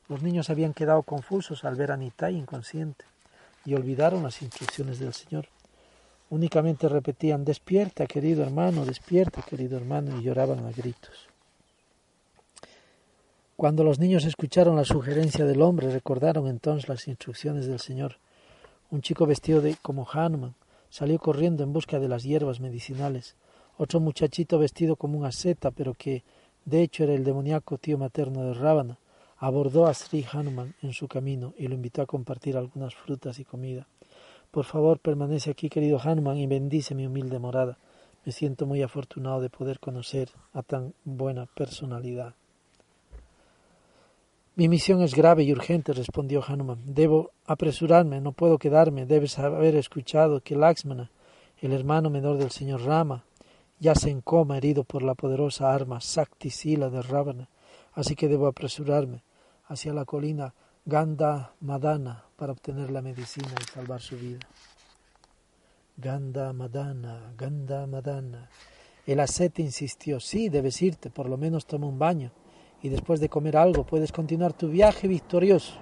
Los 0.09 0.23
niños 0.23 0.51
habían 0.51 0.75
quedado 0.75 1.03
confusos 1.03 1.65
al 1.65 1.77
ver 1.77 1.93
a 1.93 1.97
Nitai 1.97 2.37
inconsciente 2.37 3.05
y 3.65 3.75
olvidaron 3.75 4.25
las 4.25 4.43
instrucciones 4.43 4.99
del 4.99 5.15
Señor. 5.15 5.49
Únicamente 6.31 6.89
repetían 6.89 7.45
despierta, 7.45 8.07
querido 8.07 8.43
hermano, 8.43 8.85
despierta, 8.85 9.43
querido 9.43 9.77
hermano, 9.77 10.19
y 10.19 10.23
lloraban 10.23 10.67
a 10.67 10.73
gritos. 10.73 11.32
Cuando 13.63 13.85
los 13.85 14.01
niños 14.01 14.25
escucharon 14.25 14.75
la 14.75 14.85
sugerencia 14.85 15.45
del 15.45 15.63
hombre, 15.63 15.89
recordaron 15.89 16.49
entonces 16.49 16.89
las 16.89 17.07
instrucciones 17.07 17.65
del 17.69 17.79
Señor. 17.79 18.17
Un 18.91 19.03
chico 19.03 19.25
vestido 19.25 19.63
como 19.83 20.05
Hanuman 20.13 20.57
salió 20.91 21.21
corriendo 21.21 21.63
en 21.63 21.73
busca 21.73 22.01
de 22.01 22.09
las 22.09 22.25
hierbas 22.25 22.59
medicinales. 22.59 23.37
Otro 23.79 24.01
muchachito 24.01 24.59
vestido 24.59 24.97
como 24.97 25.17
una 25.17 25.31
seta, 25.31 25.71
pero 25.71 25.95
que 25.95 26.25
de 26.65 26.83
hecho 26.83 27.05
era 27.05 27.15
el 27.15 27.23
demoníaco 27.23 27.79
tío 27.79 27.99
materno 27.99 28.43
de 28.43 28.55
Ravana, 28.55 28.99
abordó 29.39 29.87
a 29.87 29.95
Sri 29.95 30.27
Hanuman 30.33 30.75
en 30.83 30.93
su 30.93 31.07
camino 31.07 31.55
y 31.57 31.69
lo 31.69 31.77
invitó 31.77 32.03
a 32.03 32.07
compartir 32.07 32.57
algunas 32.57 32.97
frutas 32.97 33.39
y 33.39 33.45
comida. 33.45 33.87
Por 34.51 34.65
favor, 34.65 34.99
permanece 34.99 35.53
aquí, 35.53 35.69
querido 35.69 36.01
Hanuman, 36.03 36.37
y 36.37 36.49
bendice 36.49 36.97
mi 36.97 37.07
humilde 37.07 37.39
morada. 37.39 37.79
Me 38.25 38.33
siento 38.33 38.67
muy 38.67 38.83
afortunado 38.83 39.41
de 39.41 39.51
poder 39.51 39.79
conocer 39.79 40.31
a 40.53 40.65
tan 40.65 40.95
buena 41.05 41.47
personalidad. 41.47 42.35
Mi 44.55 44.69
misión 44.69 45.01
es 45.01 45.15
grave 45.15 45.45
y 45.45 45.53
urgente, 45.53 45.95
respondió 45.95 46.45
Hanuman. 46.47 46.79
Debo 46.85 47.31
apresurarme, 47.47 48.21
no 48.21 48.33
puedo 48.33 48.59
quedarme. 48.59 49.07
Debes 49.07 49.39
haber 49.39 49.77
escuchado 49.77 50.43
que 50.43 50.57
Lakshmana, 50.57 51.11
el 51.63 51.73
hermano 51.73 52.11
menor 52.11 52.37
del 52.37 52.51
señor 52.51 52.83
Rama, 52.83 53.25
yace 53.81 54.11
en 54.11 54.21
coma 54.21 54.59
herido 54.59 54.85
por 54.85 55.03
la 55.03 55.15
poderosa 55.15 55.73
arma 55.73 56.03
Sakti 56.03 56.51
Sila 56.51 56.91
de 56.91 57.01
Ravana, 57.01 57.49
así 57.95 58.15
que 58.15 58.29
debo 58.29 58.47
apresurarme 58.47 59.23
hacia 59.69 59.95
la 59.95 60.05
colina 60.05 60.53
Ganda 60.85 61.55
Madana 61.61 62.27
para 62.37 62.53
obtener 62.53 62.91
la 62.91 63.01
medicina 63.01 63.55
y 63.59 63.65
salvar 63.73 64.03
su 64.03 64.19
vida. 64.19 64.41
Ganda 65.97 66.53
Madana, 66.53 67.33
Ganda 67.39 67.87
Madana. 67.87 68.51
El 69.07 69.21
asceta 69.21 69.63
insistió, 69.63 70.21
sí, 70.21 70.51
debes 70.51 70.83
irte, 70.83 71.09
por 71.09 71.27
lo 71.27 71.39
menos 71.39 71.65
toma 71.65 71.87
un 71.87 71.99
baño 71.99 72.33
y 72.83 72.89
después 72.89 73.21
de 73.21 73.29
comer 73.29 73.57
algo 73.57 73.85
puedes 73.85 74.13
continuar 74.13 74.53
tu 74.53 74.69
viaje 74.69 75.07
victorioso. 75.07 75.75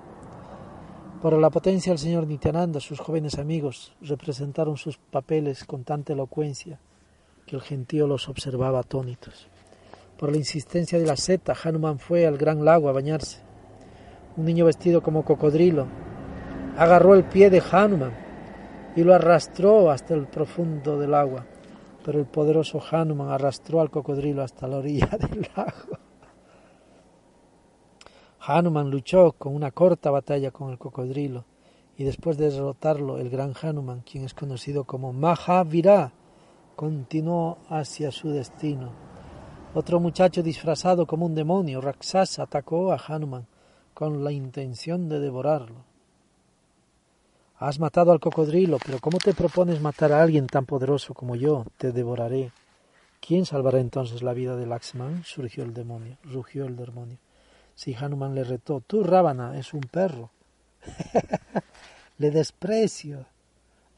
Por 1.23 1.39
la 1.39 1.51
potencia 1.51 1.93
del 1.93 1.99
señor 1.99 2.27
Nityananda, 2.27 2.81
sus 2.81 2.99
jóvenes 2.99 3.39
amigos 3.39 3.95
representaron 4.01 4.77
sus 4.77 4.97
papeles 4.97 5.65
con 5.65 5.85
tanta 5.85 6.13
elocuencia 6.13 6.79
que 7.47 7.57
el 7.57 7.63
gentío 7.63 8.07
los 8.07 8.29
observaba 8.29 8.81
atónitos. 8.81 9.49
Por 10.19 10.31
la 10.31 10.39
insistencia 10.39 10.99
de 10.99 11.07
la 11.07 11.17
seta, 11.17 11.55
Hanuman 11.63 11.99
fue 11.99 12.27
al 12.27 12.39
gran 12.39 12.65
lago 12.65 12.89
a 12.89 12.93
bañarse. 12.93 13.41
Un 14.37 14.45
niño 14.45 14.67
vestido 14.67 15.03
como 15.03 15.25
cocodrilo 15.25 15.87
agarró 16.77 17.15
el 17.15 17.25
pie 17.25 17.51
de 17.51 17.63
Hanuman 17.71 18.13
y 18.97 19.03
lo 19.03 19.15
arrastró 19.15 19.91
hasta 19.91 20.15
el 20.15 20.27
profundo 20.27 20.99
del 20.99 21.15
agua, 21.15 21.45
pero 22.05 22.19
el 22.19 22.27
poderoso 22.27 22.83
Hanuman 22.91 23.31
arrastró 23.31 23.81
al 23.81 23.91
cocodrilo 23.91 24.43
hasta 24.43 24.67
la 24.67 24.79
orilla 24.79 25.09
del 25.19 25.49
lago. 25.55 26.00
Hanuman 28.57 28.91
luchó 28.91 29.33
con 29.33 29.55
una 29.55 29.71
corta 29.71 30.11
batalla 30.11 30.51
con 30.51 30.71
el 30.71 30.79
cocodrilo 30.79 31.45
y 31.97 32.05
después 32.05 32.37
de 32.37 32.51
derrotarlo 32.51 33.19
el 33.19 33.31
gran 33.31 33.55
Hanuman, 33.61 34.01
quien 34.01 34.25
es 34.25 34.35
conocido 34.35 34.85
como 34.85 35.13
Mahavira, 35.13 36.13
continuó 36.75 37.59
hacia 37.69 38.11
su 38.11 38.31
destino. 38.31 38.91
Otro 39.75 40.01
muchacho 40.01 40.43
disfrazado 40.43 41.07
como 41.07 41.27
un 41.27 41.35
demonio, 41.35 41.81
Raksasa, 41.81 42.45
atacó 42.45 42.93
a 42.93 43.01
Hanuman 43.07 43.47
con 43.95 44.25
la 44.25 44.33
intención 44.33 45.09
de 45.09 45.21
devorarlo. 45.21 45.85
Has 47.59 47.79
matado 47.79 48.11
al 48.11 48.19
cocodrilo, 48.19 48.79
pero 48.85 48.99
¿cómo 48.99 49.19
te 49.19 49.35
propones 49.35 49.81
matar 49.81 50.13
a 50.13 50.23
alguien 50.23 50.47
tan 50.47 50.65
poderoso 50.65 51.13
como 51.13 51.37
yo? 51.37 51.67
Te 51.77 51.93
devoraré. 51.93 52.51
¿Quién 53.21 53.45
salvará 53.45 53.79
entonces 53.79 54.23
la 54.23 54.33
vida 54.33 54.57
de 54.57 54.65
Laxman? 54.65 55.23
surgió 55.25 55.63
el 55.63 55.75
demonio, 55.75 56.17
rugió 56.25 56.65
el 56.65 56.75
demonio. 56.75 57.19
Si 57.81 57.95
Hanuman 57.95 58.35
le 58.35 58.45
retó, 58.45 58.83
tú, 58.87 59.03
Rábana, 59.03 59.59
es 59.59 59.73
un 59.73 59.81
perro. 59.81 60.29
le 62.19 62.31
desprecio. 62.31 63.25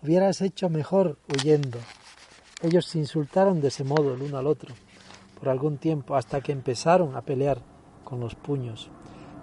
Hubieras 0.01 0.41
hecho 0.41 0.69
mejor 0.69 1.19
huyendo. 1.29 1.81
Ellos 2.63 2.87
se 2.87 3.01
insultaron 3.01 3.61
de 3.61 3.67
ese 3.67 3.83
modo 3.83 4.15
el 4.15 4.23
uno 4.23 4.39
al 4.39 4.47
otro 4.47 4.73
por 5.37 5.49
algún 5.49 5.79
tiempo 5.79 6.15
hasta 6.15 6.41
que 6.41 6.53
empezaron 6.53 7.17
a 7.17 7.23
pelear 7.23 7.59
con 8.05 8.21
los 8.21 8.37
puños. 8.37 8.89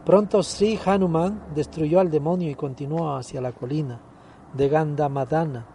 Pronto 0.05 0.41
Sri 0.41 0.79
Hanuman 0.85 1.47
destruyó 1.53 1.99
al 1.99 2.09
demonio 2.09 2.49
y 2.49 2.55
continuó 2.55 3.17
hacia 3.17 3.41
la 3.41 3.51
colina 3.51 3.99
de 4.53 4.69
Gandamadana, 4.69 5.65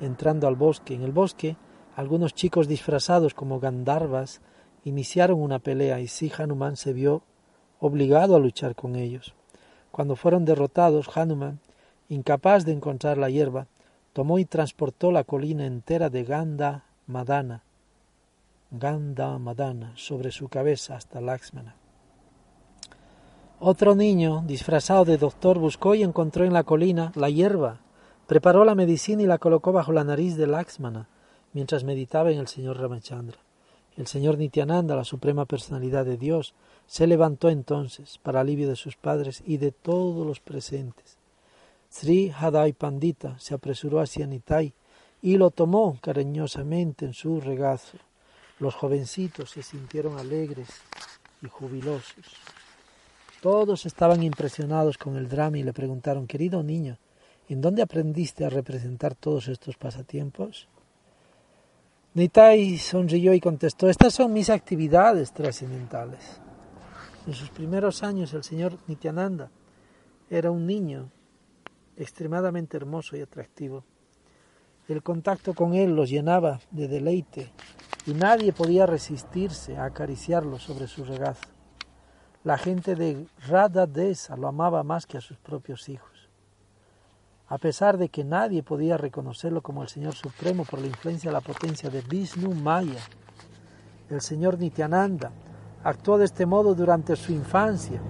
entrando 0.00 0.48
al 0.48 0.56
bosque. 0.56 0.94
En 0.94 1.02
el 1.02 1.12
bosque, 1.12 1.58
algunos 1.94 2.32
chicos 2.32 2.68
disfrazados 2.68 3.34
como 3.34 3.60
Gandharvas 3.60 4.40
iniciaron 4.84 5.42
una 5.42 5.58
pelea 5.58 6.00
y 6.00 6.08
Sri 6.08 6.32
Hanuman 6.38 6.78
se 6.78 6.94
vio 6.94 7.22
obligado 7.84 8.34
a 8.34 8.38
luchar 8.38 8.74
con 8.74 8.96
ellos. 8.96 9.34
Cuando 9.90 10.16
fueron 10.16 10.46
derrotados, 10.46 11.14
Hanuman, 11.14 11.60
incapaz 12.08 12.64
de 12.64 12.72
encontrar 12.72 13.18
la 13.18 13.28
hierba, 13.28 13.66
tomó 14.14 14.38
y 14.38 14.46
transportó 14.46 15.12
la 15.12 15.24
colina 15.24 15.66
entera 15.66 16.08
de 16.08 16.24
Ganda 16.24 16.84
Madana, 17.06 17.62
Ganda 18.70 19.38
Madana, 19.38 19.92
sobre 19.96 20.32
su 20.32 20.48
cabeza 20.48 20.96
hasta 20.96 21.20
Laxmana. 21.20 21.76
Otro 23.60 23.94
niño, 23.94 24.42
disfrazado 24.46 25.04
de 25.04 25.18
doctor, 25.18 25.58
buscó 25.58 25.94
y 25.94 26.02
encontró 26.02 26.46
en 26.46 26.54
la 26.54 26.64
colina 26.64 27.12
la 27.14 27.28
hierba, 27.28 27.80
preparó 28.26 28.64
la 28.64 28.74
medicina 28.74 29.22
y 29.22 29.26
la 29.26 29.36
colocó 29.36 29.72
bajo 29.72 29.92
la 29.92 30.04
nariz 30.04 30.36
de 30.36 30.46
Laxmana, 30.46 31.08
mientras 31.52 31.84
meditaba 31.84 32.30
en 32.30 32.38
el 32.38 32.48
señor 32.48 32.80
Ramachandra. 32.80 33.38
El 33.96 34.06
señor 34.08 34.38
Nityananda, 34.38 34.96
la 34.96 35.04
suprema 35.04 35.44
personalidad 35.44 36.04
de 36.04 36.16
Dios, 36.16 36.54
se 36.86 37.06
levantó 37.06 37.48
entonces, 37.48 38.18
para 38.22 38.40
alivio 38.40 38.68
de 38.68 38.76
sus 38.76 38.96
padres 38.96 39.42
y 39.46 39.58
de 39.58 39.70
todos 39.70 40.26
los 40.26 40.40
presentes. 40.40 41.16
Sri 41.90 42.32
Hadai 42.36 42.72
Pandita 42.72 43.38
se 43.38 43.54
apresuró 43.54 44.00
hacia 44.00 44.26
Nitai 44.26 44.72
y 45.22 45.36
lo 45.36 45.50
tomó 45.50 45.96
cariñosamente 46.02 47.06
en 47.06 47.14
su 47.14 47.40
regazo. 47.40 47.98
Los 48.58 48.74
jovencitos 48.74 49.50
se 49.50 49.62
sintieron 49.62 50.18
alegres 50.18 50.68
y 51.40 51.48
jubilosos. 51.48 52.26
Todos 53.40 53.86
estaban 53.86 54.22
impresionados 54.22 54.98
con 54.98 55.16
el 55.16 55.28
drama 55.28 55.58
y 55.58 55.62
le 55.62 55.72
preguntaron, 55.72 56.26
querido 56.26 56.62
niño, 56.62 56.98
¿en 57.48 57.60
dónde 57.60 57.82
aprendiste 57.82 58.44
a 58.44 58.50
representar 58.50 59.14
todos 59.14 59.48
estos 59.48 59.76
pasatiempos? 59.76 60.66
Nitai 62.14 62.78
sonrió 62.78 63.34
y 63.34 63.40
contestó, 63.40 63.88
estas 63.88 64.14
son 64.14 64.32
mis 64.32 64.48
actividades 64.48 65.32
trascendentales. 65.32 66.40
En 67.26 67.34
sus 67.34 67.50
primeros 67.50 68.04
años 68.04 68.32
el 68.34 68.44
señor 68.44 68.78
Nityananda 68.86 69.50
era 70.30 70.52
un 70.52 70.64
niño 70.64 71.10
extremadamente 71.96 72.76
hermoso 72.76 73.16
y 73.16 73.20
atractivo. 73.20 73.82
El 74.86 75.02
contacto 75.02 75.54
con 75.54 75.74
él 75.74 75.96
los 75.96 76.08
llenaba 76.08 76.60
de 76.70 76.86
deleite 76.86 77.50
y 78.06 78.14
nadie 78.14 78.52
podía 78.52 78.86
resistirse 78.86 79.76
a 79.76 79.86
acariciarlo 79.86 80.60
sobre 80.60 80.86
su 80.86 81.04
regazo. 81.04 81.48
La 82.44 82.58
gente 82.58 82.94
de 82.94 83.26
Radha 83.48 83.86
Desa 83.86 84.36
lo 84.36 84.46
amaba 84.46 84.84
más 84.84 85.06
que 85.06 85.18
a 85.18 85.20
sus 85.20 85.38
propios 85.38 85.88
hijos. 85.88 86.13
A 87.48 87.58
pesar 87.58 87.98
de 87.98 88.08
que 88.08 88.24
nadie 88.24 88.62
podía 88.62 88.96
reconocerlo 88.96 89.62
como 89.62 89.82
el 89.82 89.88
Señor 89.88 90.14
Supremo 90.14 90.64
por 90.64 90.80
la 90.80 90.86
influencia 90.86 91.30
de 91.30 91.34
la 91.34 91.40
potencia 91.40 91.90
de 91.90 92.00
Vishnu 92.00 92.54
Maya, 92.54 93.00
el 94.10 94.20
Señor 94.20 94.58
Nityananda 94.58 95.30
Actuó 95.84 96.16
de 96.16 96.24
este 96.24 96.46
modo 96.46 96.74
durante 96.74 97.14
su 97.14 97.32
infancia. 97.32 98.00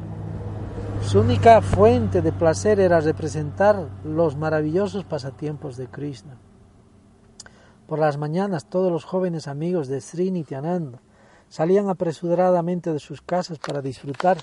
Su 1.02 1.18
única 1.20 1.60
fuente 1.60 2.22
de 2.22 2.30
placer 2.30 2.78
era 2.78 3.00
representar 3.00 3.88
los 4.04 4.36
maravillosos 4.36 5.04
pasatiempos 5.04 5.76
de 5.76 5.88
Krishna. 5.88 6.38
Por 7.88 7.98
las 7.98 8.16
mañanas 8.16 8.66
todos 8.66 8.92
los 8.92 9.04
jóvenes 9.04 9.48
amigos 9.48 9.88
de 9.88 10.00
Sri 10.00 10.30
Nityananda 10.30 11.00
salían 11.48 11.88
apresuradamente 11.88 12.92
de 12.92 13.00
sus 13.00 13.20
casas 13.20 13.58
para 13.58 13.82
disfrutar 13.82 14.38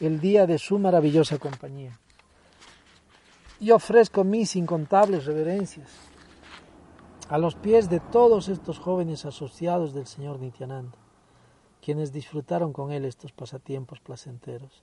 el 0.00 0.20
día 0.20 0.44
de 0.48 0.58
su 0.58 0.80
maravillosa 0.80 1.38
compañía. 1.38 1.96
Y 3.60 3.70
ofrezco 3.72 4.24
mis 4.24 4.56
incontables 4.56 5.24
reverencias 5.24 5.90
a 7.28 7.38
los 7.38 7.54
pies 7.54 7.90
de 7.90 8.00
todos 8.00 8.48
estos 8.48 8.78
jóvenes 8.78 9.24
asociados 9.24 9.92
del 9.92 10.06
Señor 10.06 10.38
Nityananda 10.38 10.96
quienes 11.88 12.12
disfrutaron 12.12 12.72
con 12.72 12.92
él 12.92 13.04
estos 13.04 13.32
pasatiempos 13.32 14.00
placenteros. 14.00 14.82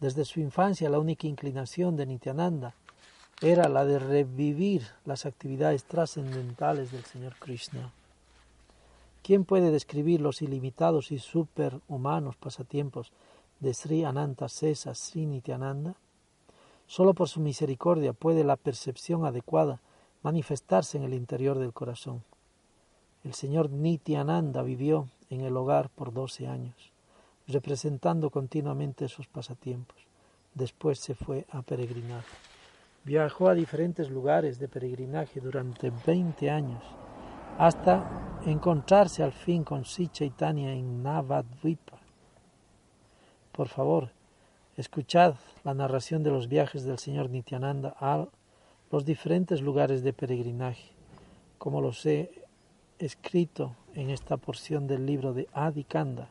Desde 0.00 0.24
su 0.24 0.40
infancia 0.40 0.88
la 0.88 1.00
única 1.00 1.26
inclinación 1.26 1.96
de 1.96 2.06
Nityananda 2.06 2.74
era 3.40 3.68
la 3.68 3.84
de 3.84 3.98
revivir 3.98 4.86
las 5.04 5.26
actividades 5.26 5.84
trascendentales 5.84 6.92
del 6.92 7.04
Señor 7.04 7.34
Krishna. 7.40 7.92
¿Quién 9.22 9.44
puede 9.44 9.70
describir 9.70 10.20
los 10.20 10.40
ilimitados 10.40 11.10
y 11.10 11.18
superhumanos 11.18 12.36
pasatiempos 12.36 13.10
de 13.58 13.74
Sri 13.74 14.04
Ananta 14.04 14.48
Sesa 14.48 14.94
Sri 14.94 15.26
Nityananda? 15.26 15.96
Solo 16.86 17.14
por 17.14 17.28
su 17.28 17.40
misericordia 17.40 18.12
puede 18.12 18.44
la 18.44 18.56
percepción 18.56 19.24
adecuada 19.24 19.80
manifestarse 20.22 20.96
en 20.98 21.04
el 21.04 21.14
interior 21.14 21.58
del 21.58 21.72
corazón. 21.72 22.22
El 23.24 23.34
señor 23.34 23.70
Nityananda 23.70 24.62
vivió 24.62 25.08
en 25.30 25.40
el 25.40 25.56
hogar 25.56 25.90
por 25.90 26.12
doce 26.12 26.46
años, 26.46 26.92
representando 27.48 28.30
continuamente 28.30 29.08
sus 29.08 29.26
pasatiempos. 29.26 29.96
Después 30.54 31.00
se 31.00 31.14
fue 31.14 31.44
a 31.50 31.62
peregrinar. 31.62 32.22
Viajó 33.04 33.48
a 33.48 33.54
diferentes 33.54 34.10
lugares 34.10 34.58
de 34.58 34.68
peregrinaje 34.68 35.40
durante 35.40 35.92
veinte 36.06 36.50
años, 36.50 36.82
hasta 37.58 38.40
encontrarse 38.46 39.22
al 39.22 39.32
fin 39.32 39.64
con 39.64 39.84
Sri 39.84 40.08
Chaitanya 40.08 40.72
en 40.72 41.02
Navadvipa. 41.02 41.98
Por 43.52 43.68
favor, 43.68 44.10
escuchad 44.76 45.34
la 45.64 45.74
narración 45.74 46.22
de 46.22 46.30
los 46.30 46.48
viajes 46.48 46.84
del 46.84 46.98
señor 46.98 47.30
Nityananda 47.30 47.94
a 47.98 48.26
los 48.90 49.04
diferentes 49.04 49.62
lugares 49.62 50.02
de 50.02 50.12
peregrinaje, 50.12 50.92
como 51.58 51.80
los 51.80 52.04
he 52.06 52.30
escrito 52.98 53.74
en 53.94 54.10
esta 54.10 54.36
porción 54.36 54.86
del 54.86 55.06
libro 55.06 55.32
de 55.32 55.48
Adikanda. 55.52 56.28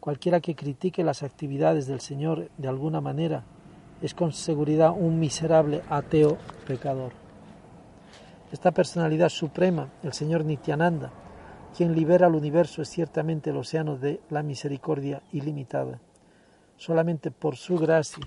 Cualquiera 0.00 0.40
que 0.40 0.54
critique 0.54 1.02
las 1.02 1.22
actividades 1.22 1.86
del 1.86 2.00
Señor 2.00 2.50
de 2.58 2.68
alguna 2.68 3.00
manera 3.00 3.44
es 4.02 4.12
con 4.12 4.32
seguridad 4.32 4.92
un 4.94 5.18
miserable 5.18 5.82
ateo 5.88 6.36
pecador. 6.66 7.12
Esta 8.52 8.70
personalidad 8.70 9.30
suprema, 9.30 9.88
el 10.02 10.12
Señor 10.12 10.44
Nityananda, 10.44 11.10
quien 11.74 11.94
libera 11.94 12.26
al 12.26 12.34
universo, 12.34 12.82
es 12.82 12.90
ciertamente 12.90 13.50
el 13.50 13.56
océano 13.56 13.96
de 13.96 14.20
la 14.28 14.42
misericordia 14.42 15.22
ilimitada. 15.32 15.98
Solamente 16.76 17.30
por 17.30 17.56
su 17.56 17.76
gracia 17.76 18.26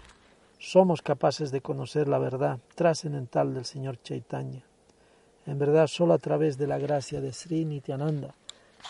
somos 0.60 1.02
capaces 1.02 1.52
de 1.52 1.62
conocer 1.62 2.08
la 2.08 2.18
verdad 2.18 2.60
trascendental 2.76 3.54
del 3.54 3.66
Señor 3.66 4.02
Chaitanya. 4.02 4.64
En 5.46 5.60
verdad, 5.60 5.88
solo 5.88 6.14
a 6.14 6.18
través 6.18 6.58
de 6.58 6.68
la 6.68 6.78
gracia 6.78 7.22
de 7.22 7.32
Sri 7.32 7.66
Nityananda, 7.66 8.34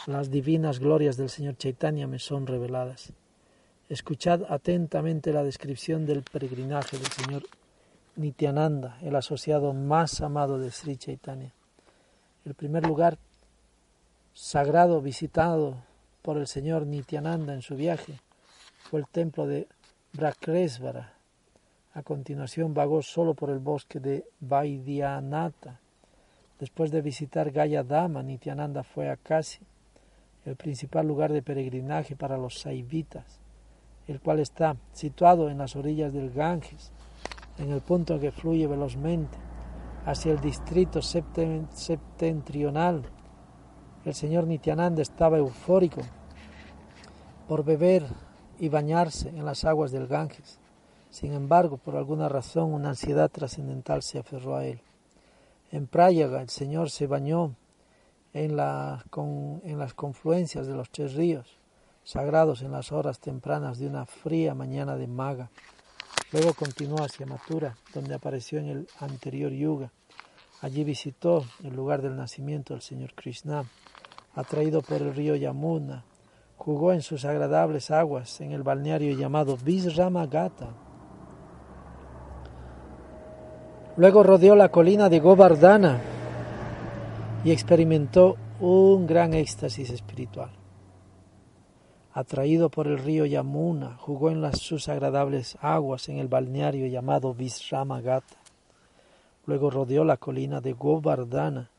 las 0.05 0.31
divinas 0.31 0.79
glorias 0.79 1.17
del 1.17 1.29
Señor 1.29 1.57
Chaitanya 1.57 2.07
me 2.07 2.19
son 2.19 2.47
reveladas. 2.47 3.13
Escuchad 3.89 4.41
atentamente 4.49 5.31
la 5.31 5.43
descripción 5.43 6.05
del 6.05 6.23
peregrinaje 6.23 6.97
del 6.97 7.07
Señor 7.07 7.43
Nityananda, 8.15 8.97
el 9.01 9.15
asociado 9.15 9.73
más 9.73 10.21
amado 10.21 10.57
de 10.59 10.71
Sri 10.71 10.97
Chaitanya. 10.97 11.53
El 12.45 12.55
primer 12.55 12.85
lugar 12.85 13.17
sagrado 14.33 15.01
visitado 15.01 15.75
por 16.21 16.37
el 16.37 16.47
Señor 16.47 16.85
Nityananda 16.85 17.53
en 17.53 17.61
su 17.61 17.75
viaje 17.75 18.19
fue 18.89 19.01
el 19.01 19.07
templo 19.07 19.45
de 19.45 19.67
Brakresvara, 20.13 21.13
a 21.93 22.03
continuación 22.03 22.73
vagó 22.73 23.01
solo 23.01 23.33
por 23.33 23.49
el 23.49 23.59
bosque 23.59 23.99
de 23.99 24.23
Vaidyanatha. 24.39 25.81
Después 26.57 26.89
de 26.91 27.01
visitar 27.01 27.51
Gaya 27.51 27.83
Dama, 27.83 28.23
Nityananda 28.23 28.83
fue 28.83 29.09
a 29.09 29.17
Kasi, 29.17 29.59
el 30.45 30.55
principal 30.55 31.05
lugar 31.05 31.33
de 31.33 31.41
peregrinaje 31.41 32.15
para 32.15 32.37
los 32.37 32.59
saivitas, 32.59 33.41
el 34.07 34.21
cual 34.21 34.39
está 34.39 34.77
situado 34.93 35.49
en 35.49 35.57
las 35.57 35.75
orillas 35.75 36.13
del 36.13 36.31
Ganges, 36.31 36.93
en 37.57 37.71
el 37.71 37.81
punto 37.81 38.21
que 38.21 38.31
fluye 38.31 38.67
velozmente 38.67 39.37
hacia 40.05 40.31
el 40.31 40.39
distrito 40.39 41.01
septentrional. 41.01 43.03
El 44.05 44.13
señor 44.13 44.47
Nityananda 44.47 45.01
estaba 45.01 45.39
eufórico 45.39 46.03
por 47.49 47.65
beber 47.65 48.05
y 48.59 48.69
bañarse 48.69 49.29
en 49.29 49.45
las 49.45 49.65
aguas 49.65 49.91
del 49.91 50.07
Ganges. 50.07 50.59
Sin 51.09 51.33
embargo, 51.33 51.77
por 51.77 51.95
alguna 51.95 52.29
razón, 52.29 52.73
una 52.73 52.89
ansiedad 52.89 53.29
trascendental 53.29 54.03
se 54.03 54.19
aferró 54.19 54.55
a 54.55 54.65
él. 54.65 54.81
En 55.71 55.87
Prayaga 55.87 56.41
el 56.41 56.49
Señor 56.49 56.89
se 56.89 57.07
bañó 57.07 57.55
en, 58.33 58.55
las 58.55 59.93
confluencias 59.95 60.67
de 60.67 60.73
los 60.73 60.89
tres 60.89 61.15
ríos, 61.15 61.57
sagrados 62.03 62.61
en 62.61 62.71
las 62.71 62.91
horas 62.91 63.19
tempranas 63.19 63.79
de 63.79 63.87
una 63.87 64.05
fría 64.05 64.53
mañana 64.53 64.95
de 64.95 65.07
maga. 65.07 65.49
Luego 66.31 66.53
continuó 66.53 67.03
hacia 67.03 67.25
Mathura, 67.25 67.77
donde 67.93 68.13
apareció 68.13 68.59
en 68.59 68.67
el 68.67 68.87
anterior 68.99 69.51
yuga. 69.51 69.91
Allí 70.61 70.83
visitó 70.83 71.45
el 71.63 71.75
lugar 71.75 72.01
del 72.01 72.15
nacimiento 72.15 72.73
del 72.73 72.81
Señor 72.81 73.13
Krishna, 73.13 73.65
atraído 74.35 74.81
por 74.81 75.01
el 75.01 75.13
río 75.13 75.35
Yamuna. 75.35 76.03
Jugó 76.57 76.91
en 76.91 77.01
sus 77.01 77.23
agradables 77.23 77.91
aguas 77.91 78.41
en 78.41 78.51
el 78.51 78.63
balneario 78.63 79.17
llamado 79.17 79.57
Visramagata 79.57 80.67
Luego 83.97 84.21
rodeó 84.21 84.55
la 84.55 84.69
colina 84.69 85.09
de 85.09 85.19
Govardhana 85.19 85.99
y 87.43 87.49
experimentó 87.49 88.37
un 88.59 89.07
gran 89.07 89.33
éxtasis 89.33 89.89
espiritual. 89.89 90.51
Atraído 92.13 92.69
por 92.69 92.85
el 92.85 92.99
río 92.99 93.25
Yamuna, 93.25 93.97
jugó 93.97 94.29
en 94.29 94.39
las 94.39 94.59
sus 94.59 94.87
agradables 94.87 95.57
aguas 95.61 96.09
en 96.09 96.19
el 96.19 96.27
balneario 96.27 96.85
llamado 96.85 97.33
Visramagata. 97.33 98.37
Luego 99.47 99.71
rodeó 99.71 100.03
la 100.03 100.17
colina 100.17 100.61
de 100.61 100.73
Govardhana 100.73 101.71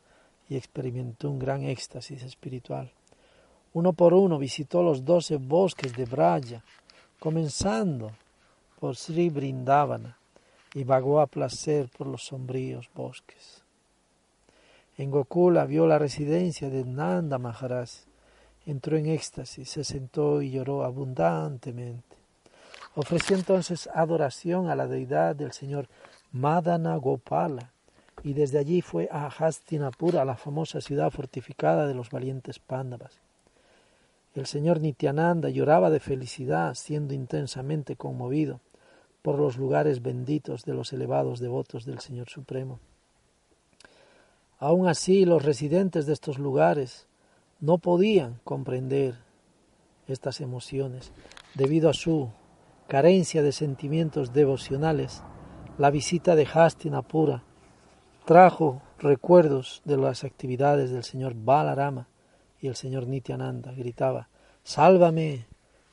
y 0.48 0.56
experimentó 0.56 1.30
un 1.30 1.38
gran 1.38 1.62
éxtasis 1.62 2.24
espiritual. 2.24 2.90
Uno 3.72 3.92
por 3.92 4.14
uno 4.14 4.38
visitó 4.38 4.82
los 4.82 5.04
doce 5.04 5.36
bosques 5.36 5.94
de 5.96 6.04
Braya, 6.04 6.64
comenzando 7.18 8.12
por 8.78 8.96
Sri 8.96 9.28
Brindavana 9.28 10.16
y 10.74 10.84
vagó 10.84 11.20
a 11.20 11.26
placer 11.26 11.88
por 11.96 12.06
los 12.06 12.24
sombríos 12.24 12.88
bosques. 12.94 13.62
En 14.96 15.10
Gokula 15.10 15.64
vio 15.64 15.86
la 15.86 15.98
residencia 15.98 16.70
de 16.70 16.84
Nanda 16.84 17.38
Maharaj, 17.38 17.90
entró 18.66 18.96
en 18.96 19.06
éxtasis, 19.06 19.68
se 19.68 19.84
sentó 19.84 20.42
y 20.42 20.50
lloró 20.50 20.84
abundantemente. 20.84 22.16
Ofreció 22.94 23.36
entonces 23.36 23.88
adoración 23.94 24.68
a 24.68 24.74
la 24.74 24.86
deidad 24.86 25.36
del 25.36 25.52
señor 25.52 25.88
Madana 26.32 26.96
Gopala 26.96 27.72
y 28.24 28.32
desde 28.32 28.58
allí 28.58 28.82
fue 28.82 29.08
a 29.12 29.26
Hastinapura, 29.28 30.24
la 30.24 30.36
famosa 30.36 30.80
ciudad 30.80 31.10
fortificada 31.10 31.86
de 31.86 31.94
los 31.94 32.10
valientes 32.10 32.58
Pándavas. 32.58 33.20
El 34.38 34.46
señor 34.46 34.80
Nityananda 34.80 35.48
lloraba 35.48 35.90
de 35.90 35.98
felicidad, 35.98 36.74
siendo 36.74 37.12
intensamente 37.12 37.96
conmovido 37.96 38.60
por 39.20 39.36
los 39.36 39.56
lugares 39.56 40.00
benditos 40.00 40.64
de 40.64 40.74
los 40.74 40.92
elevados 40.92 41.40
devotos 41.40 41.84
del 41.84 41.98
Señor 41.98 42.28
Supremo. 42.28 42.78
Aun 44.60 44.86
así, 44.86 45.24
los 45.24 45.44
residentes 45.44 46.06
de 46.06 46.12
estos 46.12 46.38
lugares 46.38 47.08
no 47.58 47.78
podían 47.78 48.38
comprender 48.44 49.16
estas 50.06 50.40
emociones 50.40 51.10
debido 51.56 51.90
a 51.90 51.94
su 51.94 52.30
carencia 52.86 53.42
de 53.42 53.50
sentimientos 53.50 54.32
devocionales. 54.32 55.24
La 55.78 55.90
visita 55.90 56.36
de 56.36 56.46
Hastinapura 56.46 57.42
trajo 58.24 58.82
recuerdos 59.00 59.82
de 59.84 59.96
las 59.96 60.22
actividades 60.22 60.92
del 60.92 61.02
señor 61.02 61.34
Balarama 61.34 62.06
y 62.60 62.68
el 62.68 62.76
señor 62.76 63.06
Nityananda. 63.06 63.72
Gritaba, 63.72 64.28
Sálvame, 64.64 65.46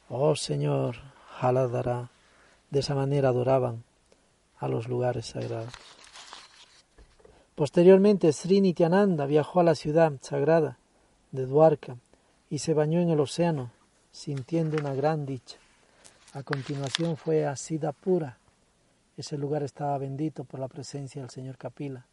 oh 0.10 0.36
señor 0.36 0.98
Haladara. 1.40 2.10
De 2.70 2.80
esa 2.80 2.96
manera 2.96 3.30
adoraban 3.30 3.84
a 4.58 4.68
los 4.68 4.88
lugares 4.88 5.28
sagrados. 5.28 5.74
Posteriormente, 7.56 8.34
Sri 8.34 8.60
Nityananda 8.60 9.26
viajó 9.26 9.62
a 9.62 9.64
la 9.64 9.76
ciudad 9.76 10.12
sagrada 10.22 10.78
de 11.32 11.46
Dwarka 11.46 11.98
y 12.50 12.60
se 12.60 12.74
bañó 12.74 13.00
en 13.00 13.10
el 13.10 13.20
océano, 13.20 13.72
sintiendo 14.12 14.78
una 14.78 14.94
gran 14.94 15.26
dicha. 15.26 15.58
A 16.34 16.44
continuación 16.44 17.16
fue 17.16 17.46
a 17.46 17.56
Siddhapura. 17.56 18.38
Ese 19.16 19.38
lugar 19.38 19.64
estaba 19.64 19.98
bendito 19.98 20.44
por 20.44 20.60
la 20.60 20.68
presencia 20.68 21.22
del 21.22 21.30
señor 21.30 21.58
Kapila. 21.58 22.06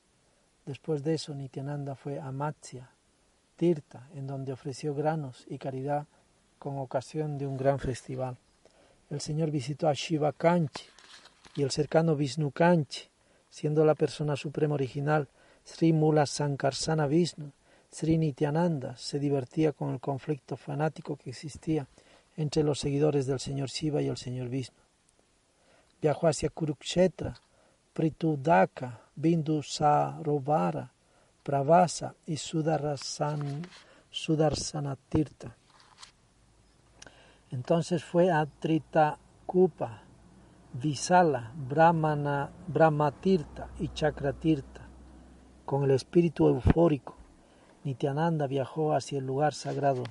Después 0.65 1.03
de 1.03 1.15
eso, 1.15 1.35
Nityananda 1.35 1.97
fue 1.97 2.21
a 2.21 2.31
Matsya, 2.31 2.89
Tirta, 3.57 4.09
en 4.15 4.27
donde 4.27 4.53
ofreció 4.53 4.95
granos 4.95 5.45
y 5.49 5.59
caridad 5.59 6.07
con 6.59 6.79
ocasión 6.79 7.39
de 7.39 7.47
un 7.47 7.57
gran 7.57 7.79
festival 7.79 8.39
el 9.13 9.21
Señor 9.21 9.51
visitó 9.51 9.89
a 9.89 9.93
Shiva 9.93 10.33
Kanchi 10.33 10.87
y 11.55 11.63
el 11.63 11.71
cercano 11.71 12.17
Vishnu 12.17 12.51
Kanchi, 12.51 13.03
siendo 13.51 13.85
la 13.85 13.95
persona 13.95 14.37
suprema 14.37 14.75
original 14.75 15.29
Sri 15.65 15.93
Mula 15.93 16.25
Sankarsana 16.25 17.07
Vishnu. 17.07 17.53
Sri 17.91 18.17
Nityananda 18.17 18.97
se 18.97 19.19
divertía 19.19 19.73
con 19.73 19.93
el 19.93 20.01
conflicto 20.01 20.57
fanático 20.57 21.17
que 21.17 21.29
existía 21.29 21.87
entre 22.39 22.63
los 22.63 22.81
seguidores 22.81 23.27
del 23.27 23.39
Señor 23.39 23.69
Shiva 23.69 24.01
y 24.01 24.09
el 24.09 24.17
Señor 24.17 24.49
Vishnu. 24.49 24.79
viajó 26.01 26.27
hacia 26.27 26.49
Kurukshetra, 26.49 27.35
Pritudaka, 27.93 29.03
Sarovara, 29.63 30.91
Pravasa 31.43 32.15
y 32.27 32.37
Sudarsan, 32.37 33.63
Sudarsanatirtha. 34.11 35.57
Entonces 37.51 38.05
fue 38.05 38.31
a 38.31 38.47
Tritakupa, 38.47 40.03
Visala, 40.73 41.53
Brahmana, 41.55 42.51
Brahmatirtha 42.69 43.69
y 43.79 43.89
Chakratirtha. 43.89 44.89
Con 45.67 45.85
el 45.85 45.91
espíritu 45.91 46.49
eufórico, 46.49 47.17
Nityananda 47.85 48.47
viajó 48.47 48.95
hacia 48.95 49.19
el 49.19 49.27
lugar 49.27 49.53
sagrado 49.53 50.05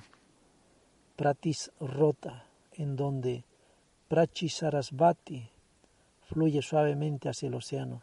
Pratisrota, 1.16 2.44
en 2.74 2.96
donde 2.96 3.44
Prachisarasvati 4.08 5.48
fluye 6.28 6.60
suavemente 6.60 7.28
hacia 7.28 7.48
el 7.48 7.54
océano. 7.54 8.02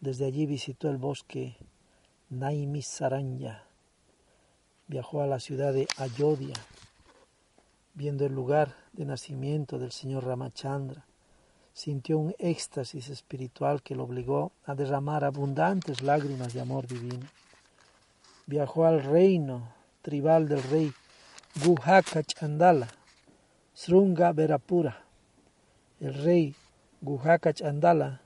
Desde 0.00 0.26
allí 0.26 0.46
visitó 0.46 0.90
el 0.90 0.98
bosque 0.98 1.56
Naimisaranya. 2.30 3.62
Viajó 4.86 5.22
a 5.22 5.26
la 5.26 5.40
ciudad 5.40 5.72
de 5.72 5.88
Ayodhya, 5.96 6.56
viendo 7.94 8.26
el 8.26 8.34
lugar 8.34 8.74
de 8.92 9.06
nacimiento 9.06 9.78
del 9.78 9.92
señor 9.92 10.26
Ramachandra. 10.26 11.06
Sintió 11.72 12.18
un 12.18 12.34
éxtasis 12.38 13.08
espiritual 13.08 13.82
que 13.82 13.94
lo 13.94 14.04
obligó 14.04 14.52
a 14.66 14.74
derramar 14.74 15.24
abundantes 15.24 16.02
lágrimas 16.02 16.52
de 16.52 16.60
amor 16.60 16.86
divino. 16.86 17.26
Viajó 18.44 18.84
al 18.84 19.02
reino 19.02 19.72
tribal 20.02 20.48
del 20.48 20.62
rey 20.64 20.92
Guhaka 21.64 22.22
Chandala, 22.24 22.88
Srunga 23.74 24.32
Verapura. 24.32 25.02
El 25.98 26.12
rey 26.12 26.54
Guhaka 27.00 27.54
Chandala 27.54 28.20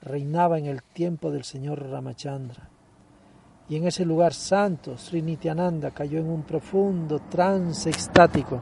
reinaba 0.00 0.58
en 0.58 0.64
el 0.64 0.82
tiempo 0.82 1.30
del 1.30 1.44
señor 1.44 1.90
Ramachandra. 1.90 2.70
Y 3.68 3.76
en 3.76 3.86
ese 3.86 4.04
lugar 4.04 4.34
santo, 4.34 4.98
Sri 4.98 5.22
Nityananda 5.22 5.90
cayó 5.90 6.18
en 6.18 6.28
un 6.28 6.42
profundo 6.42 7.20
trance 7.30 7.88
extático. 7.88 8.60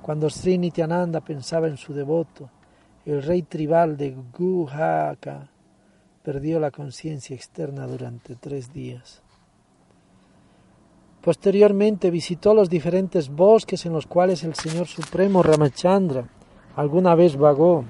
Cuando 0.00 0.30
Sri 0.30 0.58
Nityananda 0.58 1.20
pensaba 1.20 1.66
en 1.66 1.76
su 1.76 1.92
devoto, 1.92 2.48
el 3.04 3.22
rey 3.22 3.42
tribal 3.42 3.96
de 3.96 4.16
Guhaka 4.36 5.48
perdió 6.22 6.60
la 6.60 6.70
conciencia 6.70 7.34
externa 7.34 7.86
durante 7.86 8.36
tres 8.36 8.72
días. 8.72 9.22
Posteriormente 11.20 12.10
visitó 12.10 12.54
los 12.54 12.68
diferentes 12.68 13.28
bosques 13.28 13.86
en 13.86 13.92
los 13.92 14.06
cuales 14.06 14.42
el 14.44 14.54
Señor 14.54 14.86
Supremo 14.86 15.42
Ramachandra 15.42 16.24
alguna 16.76 17.14
vez 17.14 17.36
vagó. 17.36 17.84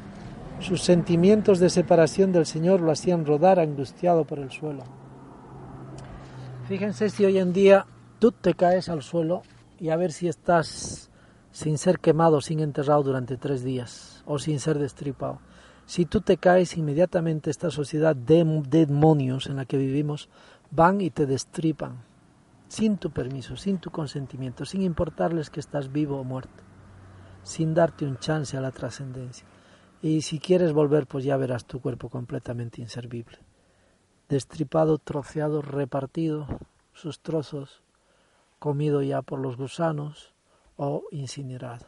Sus 0.60 0.82
sentimientos 0.82 1.58
de 1.58 1.70
separación 1.70 2.32
del 2.32 2.46
Señor 2.46 2.80
lo 2.80 2.90
hacían 2.92 3.24
rodar 3.26 3.58
angustiado 3.58 4.24
por 4.24 4.38
el 4.38 4.50
suelo. 4.50 5.01
Fíjense 6.68 7.10
si 7.10 7.24
hoy 7.24 7.38
en 7.38 7.52
día 7.52 7.86
tú 8.18 8.32
te 8.32 8.54
caes 8.54 8.88
al 8.88 9.02
suelo 9.02 9.42
y 9.80 9.90
a 9.90 9.96
ver 9.96 10.12
si 10.12 10.28
estás 10.28 11.10
sin 11.50 11.76
ser 11.76 11.98
quemado, 11.98 12.40
sin 12.40 12.60
enterrado 12.60 13.02
durante 13.02 13.36
tres 13.36 13.62
días 13.64 14.22
o 14.26 14.38
sin 14.38 14.60
ser 14.60 14.78
destripado. 14.78 15.40
Si 15.86 16.06
tú 16.06 16.20
te 16.20 16.36
caes, 16.36 16.76
inmediatamente 16.76 17.50
esta 17.50 17.70
sociedad 17.70 18.14
de 18.14 18.62
demonios 18.68 19.46
en 19.46 19.56
la 19.56 19.64
que 19.64 19.76
vivimos 19.76 20.28
van 20.70 21.00
y 21.00 21.10
te 21.10 21.26
destripan 21.26 22.04
sin 22.68 22.96
tu 22.96 23.10
permiso, 23.10 23.56
sin 23.56 23.78
tu 23.78 23.90
consentimiento, 23.90 24.64
sin 24.64 24.82
importarles 24.82 25.50
que 25.50 25.60
estás 25.60 25.92
vivo 25.92 26.18
o 26.18 26.24
muerto, 26.24 26.62
sin 27.42 27.74
darte 27.74 28.06
un 28.06 28.18
chance 28.18 28.56
a 28.56 28.62
la 28.62 28.70
trascendencia. 28.70 29.46
Y 30.00 30.22
si 30.22 30.38
quieres 30.38 30.72
volver, 30.72 31.06
pues 31.06 31.24
ya 31.24 31.36
verás 31.36 31.66
tu 31.66 31.80
cuerpo 31.80 32.08
completamente 32.08 32.80
inservible, 32.80 33.38
destripado, 34.32 34.96
troceado, 34.96 35.60
repartido, 35.60 36.46
sus 36.94 37.20
trozos, 37.20 37.82
comido 38.58 39.02
ya 39.02 39.20
por 39.20 39.38
los 39.38 39.58
gusanos 39.58 40.32
o 40.78 41.04
incinerado. 41.10 41.84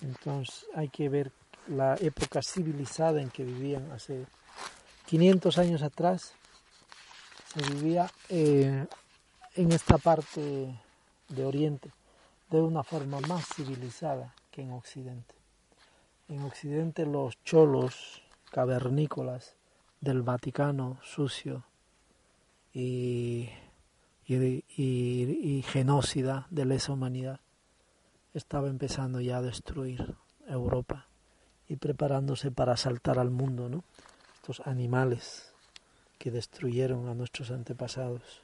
Entonces 0.00 0.66
hay 0.74 0.88
que 0.88 1.08
ver 1.08 1.30
la 1.68 1.94
época 1.94 2.42
civilizada 2.42 3.22
en 3.22 3.30
que 3.30 3.44
vivían 3.44 3.92
hace 3.92 4.26
500 5.06 5.58
años 5.58 5.82
atrás. 5.82 6.34
Se 7.54 7.62
vivía 7.72 8.10
eh, 8.28 8.84
en 9.54 9.70
esta 9.70 9.98
parte 9.98 10.74
de 11.28 11.44
Oriente 11.44 11.92
de 12.50 12.60
una 12.60 12.82
forma 12.82 13.20
más 13.20 13.46
civilizada 13.46 14.34
que 14.50 14.62
en 14.62 14.72
Occidente. 14.72 15.36
En 16.28 16.42
Occidente 16.42 17.06
los 17.06 17.40
cholos 17.44 18.22
cavernícolas 18.50 19.54
del 20.02 20.22
Vaticano 20.22 20.98
sucio 21.02 21.64
y, 22.74 23.48
y, 24.26 25.64
genócida 25.66 26.48
de 26.50 26.64
lesa 26.66 26.92
humanidad 26.92 27.40
estaba 28.34 28.68
empezando 28.68 29.20
ya 29.20 29.38
a 29.38 29.42
destruir 29.42 30.16
Europa 30.46 31.06
y 31.68 31.76
preparándose 31.76 32.50
para 32.50 32.72
asaltar 32.72 33.18
al 33.18 33.30
mundo, 33.30 33.68
¿no? 33.68 33.84
Estos 34.34 34.66
animales 34.66 35.54
que 36.18 36.32
destruyeron 36.32 37.08
a 37.08 37.14
nuestros 37.14 37.52
antepasados. 37.52 38.42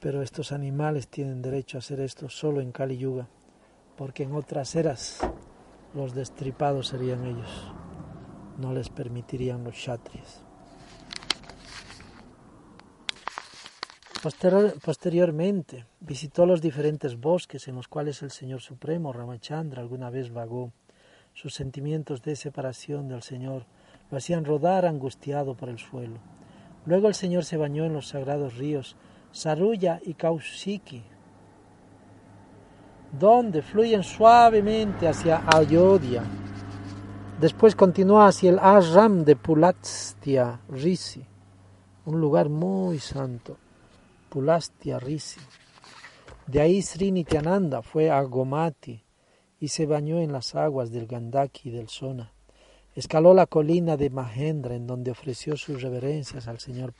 Pero 0.00 0.22
estos 0.22 0.52
animales 0.52 1.08
tienen 1.08 1.42
derecho 1.42 1.76
a 1.76 1.80
hacer 1.80 2.00
esto 2.00 2.30
solo 2.30 2.60
en 2.60 2.72
Kali 2.72 2.96
Yuga, 2.96 3.28
porque 3.96 4.22
en 4.22 4.34
otras 4.34 4.74
eras 4.74 5.20
los 5.94 6.14
destripados 6.14 6.88
serían 6.88 7.26
ellos, 7.26 7.72
no 8.58 8.72
les 8.72 8.88
permitirían 8.88 9.64
los 9.64 9.74
kshatriyas. 9.74 10.44
posteriormente 14.84 15.86
visitó 16.00 16.44
los 16.44 16.60
diferentes 16.60 17.20
bosques 17.20 17.68
en 17.68 17.76
los 17.76 17.88
cuales 17.88 18.22
el 18.22 18.30
Señor 18.30 18.60
Supremo 18.60 19.12
Ramachandra 19.12 19.80
alguna 19.80 20.10
vez 20.10 20.32
vagó. 20.32 20.72
Sus 21.34 21.54
sentimientos 21.54 22.22
de 22.22 22.34
separación 22.34 23.08
del 23.08 23.22
Señor 23.22 23.64
lo 24.10 24.18
hacían 24.18 24.44
rodar 24.44 24.86
angustiado 24.86 25.54
por 25.54 25.68
el 25.68 25.78
suelo. 25.78 26.18
Luego 26.84 27.06
el 27.06 27.14
Señor 27.14 27.44
se 27.44 27.56
bañó 27.56 27.84
en 27.84 27.92
los 27.92 28.08
sagrados 28.08 28.56
ríos 28.56 28.96
Saruya 29.30 30.00
y 30.04 30.14
Kaushiki, 30.14 31.02
donde 33.12 33.62
fluyen 33.62 34.02
suavemente 34.02 35.06
hacia 35.06 35.42
Ayodhya. 35.46 36.24
Después 37.40 37.76
continúa 37.76 38.26
hacia 38.26 38.50
el 38.50 38.58
ashram 38.58 39.22
de 39.24 39.36
Pulastia 39.36 40.60
Rishi, 40.68 41.24
un 42.04 42.20
lugar 42.20 42.48
muy 42.48 42.98
santo, 42.98 43.56
Pulastia 44.28 44.98
Rishi. 44.98 45.40
De 46.48 46.60
ahí 46.60 46.82
Sri 46.82 47.12
Nityananda 47.12 47.80
fue 47.80 48.10
a 48.10 48.20
Gomati 48.22 49.04
y 49.60 49.68
se 49.68 49.86
bañó 49.86 50.18
en 50.18 50.32
las 50.32 50.56
aguas 50.56 50.90
del 50.90 51.06
Gandaki 51.06 51.68
y 51.68 51.72
del 51.72 51.88
Sona. 51.88 52.32
Escaló 52.96 53.32
la 53.34 53.46
colina 53.46 53.96
de 53.96 54.10
Mahendra 54.10 54.74
en 54.74 54.88
donde 54.88 55.12
ofreció 55.12 55.56
sus 55.56 55.80
reverencias 55.80 56.48
al 56.48 56.58
Señor 56.58 56.92